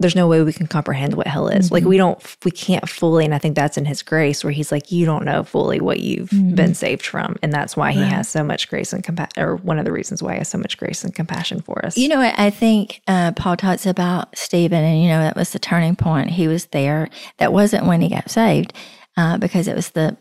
there's 0.00 0.14
no 0.14 0.28
way 0.28 0.42
we 0.42 0.52
can 0.52 0.66
comprehend 0.68 1.14
what 1.14 1.26
hell 1.26 1.48
is 1.48 1.72
like 1.72 1.82
Mhm. 1.82 1.88
we 1.88 1.96
don't 1.96 2.36
we 2.44 2.50
can't 2.50 2.88
fully 2.88 3.24
and 3.24 3.34
i 3.34 3.38
think 3.38 3.56
that's 3.56 3.76
in 3.76 3.84
his 3.84 4.02
grace 4.02 4.44
where 4.44 4.52
he's 4.52 4.70
like 4.70 4.92
you 4.92 5.04
don't 5.04 5.24
know 5.24 5.42
fully 5.42 5.80
what 5.80 6.00
you've 6.00 6.30
Mhm. 6.30 6.54
been 6.54 6.74
saved 6.74 7.04
from 7.04 7.36
and 7.42 7.52
that's 7.52 7.76
why 7.76 7.90
he 7.92 8.00
Right. 8.02 8.12
has 8.12 8.28
so 8.28 8.44
much 8.44 8.68
grace 8.68 8.92
and 8.92 9.02
compassion 9.02 9.42
or 9.42 9.56
one 9.56 9.78
of 9.78 9.84
the 9.84 9.92
reasons 9.92 10.22
why 10.22 10.32
he 10.34 10.38
has 10.38 10.48
so 10.48 10.58
much 10.58 10.78
grace 10.78 11.02
and 11.02 11.14
compassion 11.14 11.60
for 11.62 11.84
us 11.84 11.96
You 11.96 12.08
know, 12.08 12.18
what? 12.18 12.34
I 12.38 12.50
think 12.50 13.00
uh, 13.08 13.32
Paul 13.32 13.56
talks 13.56 13.86
about 13.86 14.36
Stephen, 14.38 14.84
and 14.84 15.02
you 15.02 15.08
know 15.08 15.20
that 15.20 15.36
was 15.36 15.50
the 15.50 15.58
turning 15.58 15.96
point. 15.96 16.30
He 16.30 16.46
was 16.48 16.66
there. 16.66 17.08
That 17.38 17.52
wasn't 17.52 17.86
when 17.86 18.00
he 18.00 18.08
got 18.08 18.30
saved, 18.30 18.72
uh, 19.16 19.36
because 19.38 19.66
it 19.68 19.74
was 19.74 19.90
the, 19.90 20.16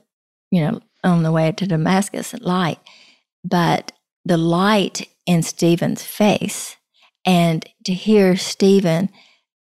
you 0.49 0.61
know, 0.61 0.79
on 1.03 1.21
the 1.23 1.31
way 1.31 1.51
to 1.51 1.67
Damascus 1.67 2.33
at 2.33 2.41
light. 2.41 2.79
But 3.43 3.91
the 4.25 4.37
light 4.37 5.07
in 5.25 5.43
Stephen's 5.43 6.03
face, 6.03 6.75
and 7.25 7.63
to 7.85 7.93
hear 7.93 8.35
Stephen, 8.37 9.09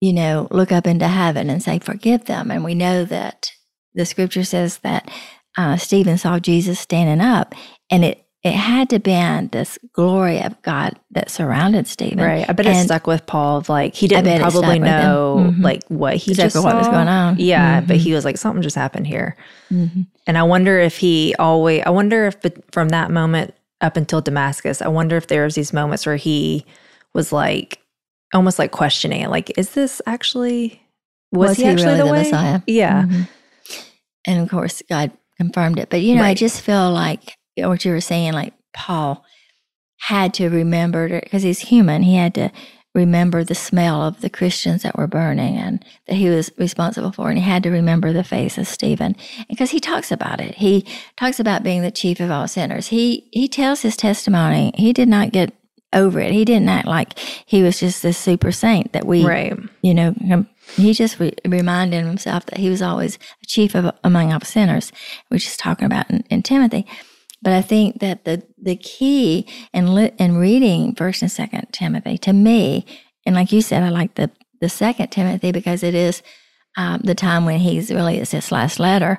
you 0.00 0.12
know, 0.12 0.48
look 0.50 0.72
up 0.72 0.86
into 0.86 1.06
heaven 1.08 1.50
and 1.50 1.62
say, 1.62 1.78
"Forgive 1.78 2.24
them," 2.26 2.50
and 2.50 2.64
we 2.64 2.74
know 2.74 3.04
that 3.04 3.50
the 3.94 4.06
Scripture 4.06 4.44
says 4.44 4.78
that 4.78 5.10
uh, 5.58 5.76
Stephen 5.76 6.16
saw 6.18 6.38
Jesus 6.38 6.78
standing 6.80 7.20
up, 7.24 7.54
and 7.90 8.04
it 8.04 8.24
it 8.42 8.54
had 8.54 8.88
to 8.88 8.98
been 8.98 9.48
this 9.48 9.78
glory 9.92 10.40
of 10.40 10.60
God 10.62 10.98
that 11.10 11.30
surrounded 11.30 11.86
Stephen. 11.86 12.20
right 12.24 12.48
i 12.48 12.52
bet 12.54 12.64
it 12.64 12.74
stuck 12.86 13.06
with 13.06 13.26
paul 13.26 13.58
of 13.58 13.68
like 13.68 13.94
he 13.94 14.08
didn't 14.08 14.40
probably 14.40 14.78
know 14.78 15.52
Mhm. 15.54 15.62
like 15.62 15.82
what 15.88 16.16
he 16.16 16.30
Exactly 16.30 16.60
just 16.62 16.64
what 16.64 16.74
was 16.74 16.88
going 16.88 17.06
on. 17.08 17.36
yeah 17.38 17.82
but 17.82 17.96
Mhm. 17.96 18.00
he 18.00 18.14
was 18.14 18.24
like 18.24 18.38
something 18.38 18.62
just 18.62 18.76
happened 18.76 19.06
here 19.06 19.36
Mhm. 19.70 20.06
And 20.26 20.38
I 20.38 20.42
wonder 20.44 20.78
if 20.80 20.96
he 20.98 21.34
always, 21.38 21.82
I 21.84 21.90
wonder 21.90 22.26
if 22.28 22.36
from 22.72 22.88
that 22.90 23.10
moment 23.10 23.52
up 23.82 23.96
until 23.98 24.20
Damascus, 24.22 24.80
I 24.80 24.88
wonder 24.88 25.16
if 25.18 25.26
there 25.26 25.44
was 25.44 25.54
these 25.54 25.72
moments 25.74 26.06
where 26.06 26.16
he 26.16 26.64
was 27.12 27.32
like, 27.32 27.78
almost 28.34 28.58
like 28.58 28.70
questioning 28.70 29.22
it, 29.22 29.30
like, 29.30 29.58
is 29.58 29.70
this 29.70 30.00
actually, 30.06 30.82
was, 31.32 31.56
he, 31.56 31.64
actually 31.64 31.86
really 31.86 31.98
the, 31.98 32.04
the? 32.04 32.12
Messiah? 32.12 32.60
Yeah. 32.66 33.02
Mhm. 33.02 33.28
And 34.26 34.42
of 34.42 34.50
course, 34.50 34.82
God 34.88 35.12
confirmed 35.36 35.78
it. 35.78 35.88
But 35.90 36.02
you 36.02 36.14
know, 36.14 36.22
I 36.22 36.34
just 36.34 36.60
feel 36.60 36.92
like 36.92 37.36
what 37.56 37.84
you 37.84 37.92
were 37.92 38.00
saying, 38.00 38.32
like 38.34 38.54
Paul 38.74 39.24
had 39.98 40.34
to 40.34 40.48
remember 40.48 41.20
because 41.20 41.42
he's 41.42 41.60
human. 41.60 42.02
He 42.02 42.16
had 42.16 42.34
to 42.34 42.50
remember 42.94 43.44
the 43.44 43.54
smell 43.54 44.02
of 44.02 44.20
the 44.20 44.30
Christians 44.30 44.82
that 44.82 44.98
were 44.98 45.06
burning 45.06 45.56
and 45.56 45.84
that 46.06 46.16
he 46.16 46.28
was 46.28 46.50
responsible 46.58 47.12
for. 47.12 47.28
And 47.28 47.38
he 47.38 47.44
had 47.44 47.62
to 47.62 47.70
remember 47.70 48.12
the 48.12 48.24
face 48.24 48.58
of 48.58 48.66
Stephen 48.66 49.14
because 49.48 49.70
he 49.70 49.78
talks 49.78 50.10
about 50.10 50.40
it. 50.40 50.56
He 50.56 50.84
talks 51.16 51.38
about 51.38 51.62
being 51.62 51.82
the 51.82 51.90
chief 51.90 52.18
of 52.20 52.30
all 52.30 52.48
sinners. 52.48 52.88
He 52.88 53.28
he 53.32 53.48
tells 53.48 53.82
his 53.82 53.96
testimony. 53.96 54.72
He 54.74 54.92
did 54.92 55.08
not 55.08 55.32
get 55.32 55.54
over 55.92 56.20
it. 56.20 56.32
He 56.32 56.44
didn't 56.44 56.68
act 56.68 56.86
like 56.86 57.18
he 57.18 57.62
was 57.62 57.80
just 57.80 58.02
this 58.02 58.16
super 58.18 58.52
saint 58.52 58.92
that 58.92 59.06
we 59.06 59.24
Right. 59.24 59.52
you 59.82 59.94
know, 59.94 60.14
he 60.76 60.92
just 60.92 61.18
re- 61.18 61.34
reminded 61.44 62.04
himself 62.04 62.46
that 62.46 62.58
he 62.58 62.70
was 62.70 62.80
always 62.82 63.16
a 63.42 63.46
chief 63.46 63.74
of 63.74 63.92
among 64.04 64.32
all 64.32 64.40
sinners, 64.40 64.92
which 65.28 65.46
is 65.46 65.56
talking 65.56 65.86
about 65.86 66.08
in, 66.10 66.24
in 66.30 66.42
Timothy. 66.42 66.86
But 67.42 67.54
I 67.54 67.62
think 67.62 68.00
that 68.00 68.24
the 68.24 68.42
the 68.62 68.76
key 68.76 69.46
in 69.72 69.94
li- 69.94 70.12
in 70.18 70.36
reading 70.36 70.94
First 70.94 71.22
and 71.22 71.32
Second 71.32 71.68
Timothy 71.72 72.18
to 72.18 72.32
me, 72.32 72.84
and 73.26 73.34
like 73.34 73.50
you 73.50 73.62
said, 73.62 73.82
I 73.82 73.88
like 73.88 74.14
the 74.14 74.30
the 74.60 74.68
Second 74.68 75.08
Timothy 75.08 75.50
because 75.50 75.82
it 75.82 75.94
is 75.94 76.22
um, 76.76 77.00
the 77.02 77.14
time 77.14 77.46
when 77.46 77.58
he's 77.58 77.90
really 77.90 78.18
it's 78.18 78.32
his 78.32 78.52
last 78.52 78.78
letter. 78.78 79.18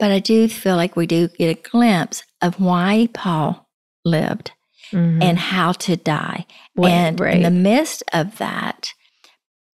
But 0.00 0.10
I 0.10 0.18
do 0.18 0.48
feel 0.48 0.74
like 0.76 0.96
we 0.96 1.06
do 1.06 1.28
get 1.28 1.56
a 1.56 1.70
glimpse 1.70 2.24
of 2.42 2.60
why 2.60 3.08
Paul 3.14 3.68
lived 4.04 4.50
Mhm. 4.92 5.22
and 5.22 5.38
how 5.38 5.72
to 5.72 5.96
die. 5.96 6.46
And 6.82 7.18
right. 7.20 7.36
in 7.36 7.42
the 7.42 7.50
midst 7.50 8.02
of 8.12 8.38
that, 8.38 8.92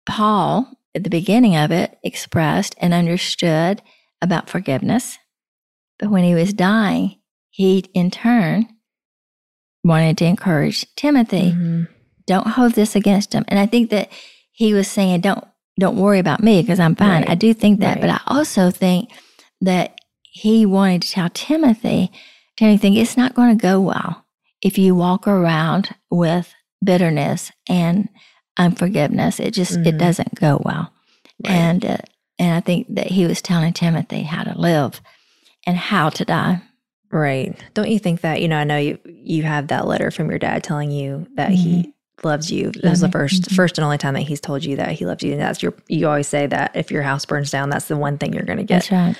Paul, 0.07 0.71
at 0.95 1.05
the 1.05 1.11
beginning 1.11 1.57
of 1.57 1.71
it, 1.71 1.99
expressed 2.03 2.75
and 2.79 2.95
understood 2.95 3.83
about 4.23 4.49
forgiveness. 4.49 5.19
But 5.99 6.11
when 6.11 6.25
he 6.25 6.35
was 6.35 6.53
dying, 6.53 7.17
he 7.51 7.85
in 7.95 8.11
turn 8.11 8.69
wanted 9.85 10.17
to 10.19 10.25
encourage 10.25 10.87
Timothy, 10.97 11.53
Mhm. 11.53 11.89
don't 12.27 12.49
hold 12.49 12.73
this 12.73 12.97
against 12.97 13.33
him. 13.35 13.45
And 13.49 13.59
I 13.59 13.67
think 13.67 13.91
that 13.91 14.11
he 14.53 14.73
was 14.73 14.89
saying, 14.89 15.21
don't 15.21 15.45
don't 15.77 15.97
worry 15.97 16.21
about 16.21 16.41
me 16.41 16.63
because 16.63 16.79
I'm 16.79 16.95
fine. 16.95 17.23
Right. 17.23 17.31
I 17.31 17.35
do 17.35 17.53
think 17.53 17.81
that, 17.81 18.01
but 18.01 18.09
I 18.09 18.21
also 18.29 18.71
think 18.71 19.11
that 19.61 19.99
he 20.23 20.65
wanted 20.65 21.03
to 21.03 21.11
tell 21.11 21.29
Timothy, 21.31 22.13
Timothy, 22.57 22.79
think 22.79 22.97
it's 22.97 23.17
not 23.17 23.35
going 23.35 23.59
to 23.59 23.61
go 23.61 23.81
well 23.81 24.24
if 24.65 24.77
you 24.79 24.97
walk 24.97 25.29
around 25.29 25.95
with 26.11 26.53
bitterness 26.85 27.53
and 27.69 28.09
unforgiveness. 28.59 29.41
It 29.41 29.53
just 29.53 29.73
it 29.79 29.95
Mhm. 29.95 29.99
doesn't 29.99 30.35
go 30.35 30.61
well. 30.65 30.93
Right. 31.45 31.53
And 31.53 31.85
uh, 31.85 31.97
and 32.39 32.55
I 32.55 32.61
think 32.61 32.87
that 32.95 33.09
he 33.09 33.27
was 33.27 33.41
telling 33.43 33.73
Timothy 33.73 34.23
how 34.23 34.43
to 34.45 34.59
live 34.59 35.01
and 35.67 35.77
how 35.77 36.09
to 36.11 36.25
die. 36.25 36.61
Right. 37.11 37.57
Don't 37.75 37.91
you 37.91 37.99
think 37.99 38.23
that, 38.23 38.43
you 38.43 38.49
know, 38.49 38.57
I 38.59 38.65
know 38.65 38.77
you 38.77 38.99
you 39.07 39.43
have 39.45 39.69
that 39.69 39.87
letter 39.87 40.11
from 40.11 40.31
your 40.31 40.39
dad 40.39 40.63
telling 40.63 40.91
you 40.91 41.27
that 41.37 41.51
he 41.51 41.93
loves 42.23 42.51
you. 42.51 42.71
That 42.83 42.91
was 42.91 43.01
the 43.01 43.09
Mhm. 43.09 43.13
1st 43.13 43.43
Mhm. 43.43 43.55
first 43.57 43.79
and 43.79 43.85
only 43.85 43.99
time 43.99 44.15
that 44.15 44.21
he's 44.23 44.41
told 44.41 44.65
you 44.65 44.77
that 44.77 44.93
he 44.93 45.05
loves 45.07 45.23
you. 45.23 45.33
And 45.33 45.41
that's 45.41 45.63
your 45.63 45.75
you 45.89 46.09
always 46.09 46.29
say 46.29 46.47
that 46.47 46.73
if 46.75 46.91
your 46.91 47.03
house 47.03 47.25
burns 47.25 47.51
down, 47.51 47.71
that's 47.71 47.89
the 47.89 47.97
one 47.97 48.19
thing 48.19 48.33
you're 48.33 48.45
gonna 48.45 48.63
get. 48.65 48.89
That's 48.89 48.93
right. 48.93 49.17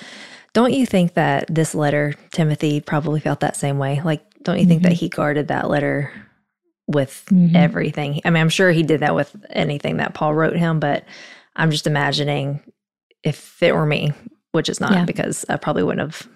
Don't 0.53 0.73
you 0.73 0.85
think 0.85 1.13
that 1.15 1.45
this 1.53 1.75
letter, 1.75 2.13
Timothy 2.31 2.79
probably 2.79 3.19
felt 3.19 3.41
that 3.41 3.57
same 3.57 3.77
way? 3.77 4.01
Like, 4.03 4.21
don't 4.45 4.59
you 4.59 4.65
think 4.65 4.83
that 4.83 4.93
he 4.93 5.09
guarded 5.09 5.49
that 5.49 5.69
letter 5.69 6.11
with 6.87 7.25
Mhm. 7.31 7.55
everything? 7.55 8.21
I 8.23 8.29
mean, 8.29 8.39
I'm 8.41 8.49
sure 8.49 8.71
he 8.71 8.83
did 8.83 9.01
that 9.01 9.15
with 9.15 9.35
anything 9.49 9.97
that 9.97 10.13
Paul 10.13 10.33
wrote 10.33 10.55
him, 10.55 10.79
but 10.79 11.03
I'm 11.55 11.71
just 11.71 11.87
imagining 11.87 12.61
if 13.23 13.61
it 13.61 13.73
were 13.75 13.85
me, 13.85 14.13
which 14.53 14.69
is 14.69 14.79
not 14.79 14.91
Yeah. 14.93 15.05
because 15.05 15.45
I 15.49 15.57
probably 15.57 15.83
wouldn't 15.83 16.13
have, 16.13 16.27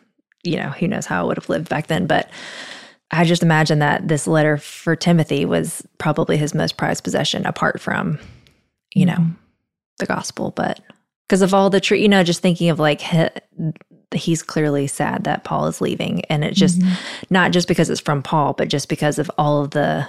you 0.43 0.57
know, 0.57 0.69
who 0.69 0.87
knows 0.87 1.05
how 1.05 1.21
I 1.23 1.27
would 1.27 1.37
have 1.37 1.49
lived 1.49 1.69
back 1.69 1.87
then. 1.87 2.07
But 2.07 2.29
I 3.11 3.23
just 3.25 3.43
imagine 3.43 3.79
that 3.79 4.07
this 4.07 4.27
letter 4.27 4.57
for 4.57 4.95
Timothy 4.95 5.45
was 5.45 5.85
probably 5.99 6.35
his 6.37 6.53
most 6.53 6.77
prized 6.77 7.03
possession 7.03 7.45
apart 7.45 7.79
from, 7.79 8.19
you 8.93 9.05
know, 9.05 9.13
Mhm. 9.17 9.35
the 9.99 10.05
gospel. 10.07 10.51
But 10.55 10.79
because 11.27 11.41
of 11.43 11.53
all 11.53 11.69
the, 11.69 11.79
tr- 11.79 11.95
you 11.95 12.07
know, 12.09 12.23
just 12.23 12.41
thinking 12.41 12.69
of 12.69 12.79
like, 12.79 13.01
he's 14.13 14.41
clearly 14.41 14.87
sad 14.87 15.23
that 15.25 15.43
Paul 15.43 15.67
is 15.67 15.81
leaving. 15.81 16.21
And 16.25 16.43
it 16.43 16.53
just, 16.53 16.79
Mhm. 16.79 16.97
not 17.29 17.51
just 17.51 17.67
because 17.67 17.89
it's 17.89 18.01
from 18.01 18.23
Paul, 18.23 18.53
but 18.53 18.67
just 18.69 18.89
because 18.89 19.19
of 19.19 19.29
all 19.37 19.63
of 19.63 19.71
the, 19.71 20.07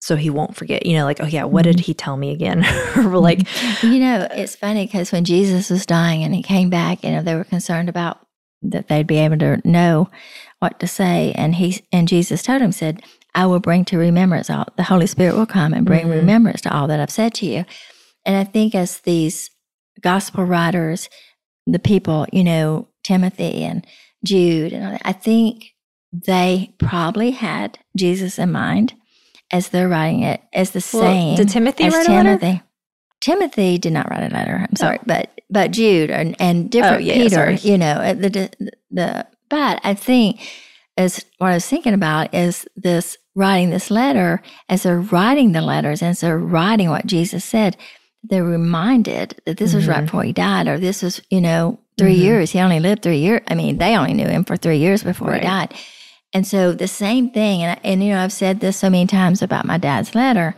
so 0.00 0.16
he 0.16 0.30
won't 0.30 0.56
forget, 0.56 0.84
you 0.84 0.94
know, 0.96 1.04
like, 1.04 1.20
oh 1.20 1.26
yeah, 1.26 1.44
what 1.44 1.62
did 1.62 1.80
he 1.80 1.94
tell 1.94 2.16
me 2.16 2.30
again? 2.32 2.62
like, 3.12 3.46
You 3.82 4.00
know, 4.00 4.26
it's 4.32 4.56
funny 4.56 4.84
because 4.86 5.12
when 5.12 5.24
Jesus 5.24 5.70
was 5.70 5.86
dying 5.86 6.24
and 6.24 6.34
he 6.34 6.42
came 6.42 6.68
back, 6.70 7.04
you 7.04 7.10
know, 7.10 7.22
they 7.22 7.34
were 7.34 7.44
concerned 7.44 7.88
about 7.88 8.18
that 8.62 8.88
they'd 8.88 9.06
be 9.06 9.18
able 9.18 9.38
to 9.38 9.60
know 9.68 10.10
what 10.58 10.78
to 10.80 10.86
say. 10.86 11.32
And 11.36 11.54
he 11.54 11.82
and 11.92 12.06
Jesus 12.08 12.42
told 12.42 12.62
him, 12.62 12.72
said, 12.72 13.02
I 13.34 13.46
will 13.46 13.60
bring 13.60 13.84
to 13.86 13.96
remembrance 13.98 14.50
all 14.50 14.66
the 14.76 14.82
Holy 14.82 15.06
Spirit 15.06 15.36
will 15.36 15.46
come 15.46 15.72
and 15.72 15.86
bring 15.86 16.06
Mhm. 16.06 16.10
remembrance 16.10 16.60
to 16.62 16.74
all 16.76 16.86
that 16.88 17.00
I've 17.00 17.10
said 17.10 17.32
to 17.34 17.46
you. 17.46 17.64
And 18.26 18.36
I 18.36 18.44
think 18.44 18.74
as 18.74 18.98
these 19.00 19.50
gospel 20.00 20.44
writers, 20.44 21.08
the 21.66 21.78
people, 21.78 22.26
you 22.32 22.44
know, 22.44 22.88
Timothy 23.02 23.64
and 23.64 23.86
Jude 24.24 24.72
and 24.72 24.84
all 24.84 24.90
that, 24.92 25.02
I 25.04 25.12
think 25.12 25.74
they 26.12 26.74
probably 26.78 27.30
had 27.32 27.78
Jesus 27.96 28.38
in 28.38 28.52
mind 28.52 28.94
as 29.50 29.68
they're 29.68 29.88
writing 29.88 30.22
it 30.22 30.40
as 30.52 30.70
the 30.70 30.78
Well, 30.92 31.02
same 31.02 31.36
did 31.36 31.48
Timothy 31.48 31.84
as 31.84 31.94
write 31.94 32.08
a 32.08 32.12
letter? 32.12 32.38
Timothy. 32.38 32.62
Timothy 33.20 33.78
did 33.78 33.92
not 33.92 34.10
write 34.10 34.30
a 34.30 34.34
letter. 34.34 34.66
I'm 34.68 34.76
sorry, 34.76 34.98
but 35.06 35.40
but 35.48 35.70
Jude 35.70 36.10
and, 36.10 36.34
and 36.40 36.70
different 36.70 36.96
Oh, 36.96 36.98
yeah, 37.00 37.14
Peter, 37.14 37.30
sorry. 37.36 37.56
you 37.56 37.78
know, 37.78 37.92
uh, 37.92 38.14
the, 38.14 38.28
the 38.30 38.70
the 38.90 39.26
but 39.48 39.80
I 39.84 39.94
think 39.94 40.40
as 40.96 41.24
what 41.38 41.48
I 41.50 41.54
was 41.54 41.66
thinking 41.66 41.94
about 41.94 42.34
is 42.34 42.66
this 42.76 43.16
writing 43.34 43.70
this 43.70 43.90
letter 43.90 44.42
as 44.68 44.82
they're 44.82 45.00
writing 45.00 45.52
the 45.52 45.60
letters 45.62 46.02
and 46.02 46.10
as 46.10 46.20
they're 46.20 46.38
writing 46.38 46.90
what 46.90 47.06
Jesus 47.06 47.44
said, 47.44 47.76
they're 48.24 48.44
reminded 48.44 49.40
that 49.46 49.56
this 49.56 49.72
was 49.74 49.86
right 49.86 50.02
Mhm. 50.02 50.06
before 50.06 50.22
he 50.24 50.32
died, 50.32 50.66
or 50.68 50.78
this 50.78 51.02
was 51.02 51.20
you 51.30 51.40
know 51.40 51.78
3 51.98 52.14
Mhm. 52.14 52.18
years. 52.18 52.50
He 52.52 52.60
only 52.60 52.80
lived 52.80 53.02
three 53.02 53.18
years. 53.18 53.42
I 53.48 53.54
mean, 53.54 53.78
they 53.78 53.96
only 53.96 54.14
knew 54.14 54.26
him 54.26 54.44
for 54.44 54.56
three 54.56 54.78
years 54.78 55.02
before 55.02 55.28
Right. 55.28 55.42
he 55.42 55.46
died. 55.46 55.74
And 56.34 56.46
so 56.46 56.72
the 56.72 56.88
same 56.88 57.30
thing, 57.30 57.62
and, 57.62 57.78
and 57.84 58.02
you 58.02 58.10
know, 58.12 58.22
I've 58.22 58.32
said 58.32 58.60
this 58.60 58.76
so 58.78 58.88
many 58.88 59.06
times 59.06 59.42
about 59.42 59.66
my 59.66 59.76
dad's 59.78 60.14
letter 60.14 60.54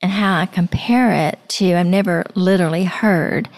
and 0.00 0.10
how 0.10 0.38
I 0.38 0.46
compare 0.46 1.12
it 1.12 1.38
to, 1.50 1.74
I've 1.74 1.86
never 1.86 2.24
literally 2.34 2.84
heard 2.84 3.48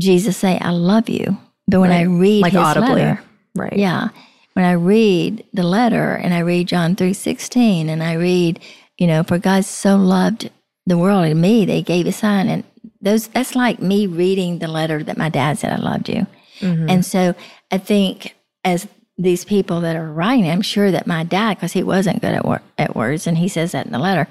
Jesus 0.00 0.36
say, 0.36 0.58
I 0.60 0.70
love 0.70 1.08
you. 1.08 1.36
But 1.68 1.80
when 1.80 1.90
I 1.92 2.02
read 2.02 2.42
Like 2.42 2.52
his 2.52 2.62
audibly. 2.62 3.02
letter, 3.02 3.20
Right. 3.56 3.72
yeah, 3.76 4.08
when 4.54 4.64
I 4.64 4.72
read 4.72 5.44
the 5.52 5.62
letter 5.64 6.12
and 6.14 6.32
I 6.32 6.38
read 6.40 6.68
John 6.68 6.94
3.16 6.94 7.88
and 7.88 8.02
I 8.02 8.12
read, 8.14 8.60
you 8.98 9.06
know, 9.06 9.22
for 9.24 9.38
God 9.38 9.64
so 9.64 9.96
loved 9.96 10.50
the 10.86 10.98
world 10.98 11.24
and 11.24 11.40
me, 11.40 11.64
they 11.64 11.82
gave 11.82 12.06
a 12.06 12.12
sign. 12.12 12.48
And 12.48 12.64
those, 13.00 13.26
that's 13.28 13.54
like 13.56 13.80
me 13.80 14.06
reading 14.06 14.58
the 14.60 14.68
letter 14.68 15.02
that 15.02 15.16
my 15.18 15.28
dad 15.28 15.58
said, 15.58 15.72
I 15.72 15.76
loved 15.76 16.08
you. 16.08 16.26
Mhm. 16.62 16.90
And 16.90 17.04
so 17.04 17.34
I 17.70 17.78
think 17.78 18.34
as 18.64 18.86
these 19.18 19.44
people 19.44 19.80
that 19.82 19.94
are 19.94 20.10
writing, 20.10 20.48
I'm 20.48 20.62
sure 20.62 20.90
that 20.90 21.06
my 21.06 21.22
dad, 21.22 21.56
because 21.58 21.72
he 21.72 21.82
wasn't 21.82 22.22
good 22.22 22.34
at, 22.34 22.44
wor- 22.46 22.62
at 22.78 22.96
words, 22.96 23.26
and 23.26 23.36
he 23.36 23.46
says 23.48 23.72
that 23.72 23.84
in 23.86 23.92
the 23.92 23.98
letter, 23.98 24.26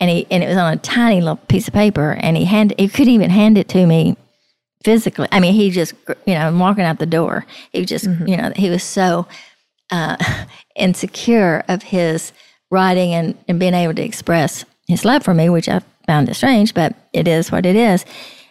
and 0.00 0.10
he 0.10 0.26
and 0.30 0.42
it 0.42 0.48
was 0.48 0.56
on 0.56 0.72
a 0.72 0.76
tiny 0.76 1.20
little 1.20 1.36
piece 1.36 1.68
of 1.68 1.74
paper, 1.74 2.16
and 2.20 2.36
he 2.36 2.44
hand 2.44 2.74
he 2.78 2.88
couldn't 2.88 3.12
even 3.14 3.30
hand 3.30 3.56
it 3.56 3.68
to 3.68 3.86
me 3.86 4.16
physically. 4.84 5.28
I 5.30 5.38
mean, 5.40 5.54
he 5.54 5.70
just 5.70 5.94
you 6.26 6.34
know 6.34 6.48
I'm 6.48 6.58
walking 6.58 6.84
out 6.84 6.98
the 6.98 7.06
door, 7.06 7.46
he 7.72 7.84
just 7.84 8.04
you 8.26 8.36
know 8.36 8.52
he 8.56 8.68
was 8.68 8.82
so 8.82 9.26
uh, 9.90 10.16
insecure 10.76 11.62
of 11.68 11.82
his 11.84 12.32
writing 12.70 13.14
and, 13.14 13.36
and 13.48 13.60
being 13.60 13.74
able 13.74 13.94
to 13.94 14.02
express 14.02 14.64
his 14.88 15.04
love 15.04 15.22
for 15.22 15.34
me, 15.34 15.48
which 15.48 15.68
I 15.68 15.80
found 16.06 16.28
it 16.28 16.34
strange, 16.34 16.74
but 16.74 16.94
it 17.12 17.28
is 17.28 17.52
what 17.52 17.64
it 17.64 17.76
is. 17.76 18.04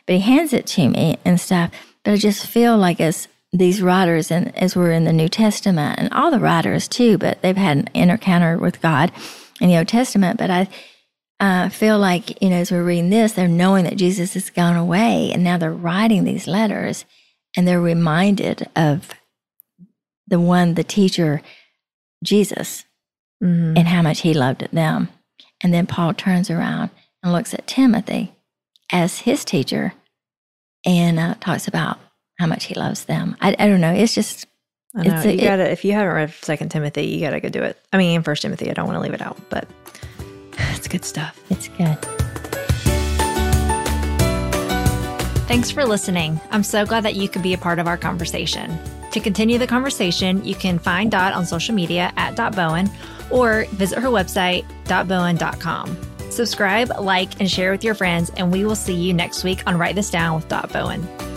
But 0.07 0.15
he 0.15 0.21
hands 0.21 0.53
it 0.53 0.65
to 0.67 0.87
me 0.87 1.17
and 1.25 1.39
stuff. 1.39 1.71
But 2.05 2.13
I 2.13 2.17
just 2.17 2.45
feel 2.45 2.77
like 2.77 3.01
as 3.01 3.27
these 3.51 3.81
writers, 3.81 4.31
and 4.31 4.55
as 4.57 4.75
we're 4.75 4.91
in 4.91 5.05
the 5.05 5.13
New 5.13 5.27
Testament, 5.27 5.99
and 5.99 6.13
all 6.13 6.29
the 6.29 6.39
writers 6.39 6.87
too, 6.87 7.17
but 7.17 7.41
they've 7.41 7.57
had 7.57 7.77
an 7.77 7.89
encounter 8.09 8.57
with 8.57 8.81
God 8.81 9.11
in 9.59 9.69
the 9.69 9.77
Old 9.77 9.87
Testament. 9.87 10.37
But 10.37 10.51
I 10.51 10.67
uh, 11.39 11.69
feel 11.69 11.97
like, 11.97 12.41
you 12.41 12.49
know, 12.49 12.57
as 12.57 12.71
we're 12.71 12.83
reading 12.83 13.09
this, 13.09 13.33
they're 13.33 13.47
knowing 13.47 13.85
that 13.85 13.97
Jesus 13.97 14.35
has 14.35 14.49
gone 14.49 14.75
away, 14.75 15.31
and 15.33 15.43
now 15.43 15.57
they're 15.57 15.71
writing 15.71 16.23
these 16.23 16.47
letters, 16.47 17.05
and 17.57 17.67
they're 17.67 17.81
reminded 17.81 18.69
of 18.75 19.09
the 20.27 20.39
one, 20.39 20.75
the 20.75 20.83
teacher, 20.83 21.41
Jesus, 22.23 22.85
Mhm. 23.43 23.77
and 23.77 23.87
how 23.87 24.01
much 24.01 24.21
he 24.21 24.33
loved 24.33 24.67
them. 24.71 25.09
And 25.61 25.73
then 25.73 25.87
Paul 25.87 26.13
turns 26.13 26.49
around 26.49 26.89
and 27.23 27.33
looks 27.33 27.53
at 27.53 27.67
Timothy 27.67 28.33
as 28.91 29.19
his 29.19 29.43
teacher 29.43 29.93
and 30.85 31.19
uh, 31.19 31.35
talks 31.39 31.67
about 31.67 31.97
how 32.39 32.47
much 32.47 32.65
he 32.65 32.75
loves 32.75 33.05
them. 33.05 33.35
I, 33.41 33.55
I 33.57 33.67
don't 33.67 33.81
know. 33.81 33.93
It's 33.93 34.13
just, 34.13 34.45
I 34.95 35.03
know. 35.03 35.15
It's 35.15 35.25
a- 35.25 35.33
you 35.35 35.41
gotta 35.41 35.71
if 35.71 35.83
you 35.85 35.93
haven't 35.93 36.13
read 36.13 36.33
Second 36.41 36.69
Timothy, 36.69 37.05
you 37.05 37.19
gotta 37.21 37.39
go 37.39 37.49
do 37.49 37.61
it. 37.63 37.77
I 37.93 37.97
mean, 37.97 38.15
in 38.15 38.23
First 38.23 38.41
Timothy. 38.41 38.69
I 38.69 38.73
don't 38.73 38.85
want 38.87 38.97
to 38.97 39.01
leave 39.01 39.13
it 39.13 39.21
out, 39.21 39.37
but 39.49 39.67
it's 40.71 40.87
good 40.87 41.05
stuff. 41.05 41.39
it's 41.49 41.67
good. 41.69 41.97
Thanks 45.47 45.69
for 45.71 45.85
listening. 45.85 46.41
I'm 46.51 46.63
so 46.63 46.85
glad 46.85 47.03
that 47.03 47.15
you 47.15 47.29
could 47.29 47.43
be 47.43 47.53
a 47.53 47.57
part 47.57 47.77
of 47.79 47.87
our 47.87 47.97
conversation. 47.97 48.77
To 49.11 49.19
continue 49.19 49.57
the 49.57 49.67
conversation, 49.67 50.43
you 50.43 50.55
can 50.55 50.79
find 50.79 51.11
Dot 51.11 51.33
on 51.33 51.45
social 51.45 51.73
media 51.75 52.11
at 52.17 52.35
Dot 52.35 52.55
Bowen 52.55 52.89
or 53.29 53.65
visit 53.71 53.99
her 53.99 54.09
website, 54.09 54.65
dotbowen.com. 54.85 55.95
Subscribe, 56.35 56.91
like, 56.99 57.39
and 57.39 57.49
share 57.49 57.71
with 57.71 57.83
your 57.83 57.95
friends, 57.95 58.29
and 58.35 58.51
we 58.51 58.65
will 58.65 58.75
see 58.75 58.93
you 58.93 59.13
next 59.13 59.45
week 59.45 59.63
on 59.65 59.77
Write 59.77 59.95
This 59.95 60.09
Down 60.09 60.35
with 60.35 60.49
Dot 60.49 60.69
Bowen. 60.73 61.34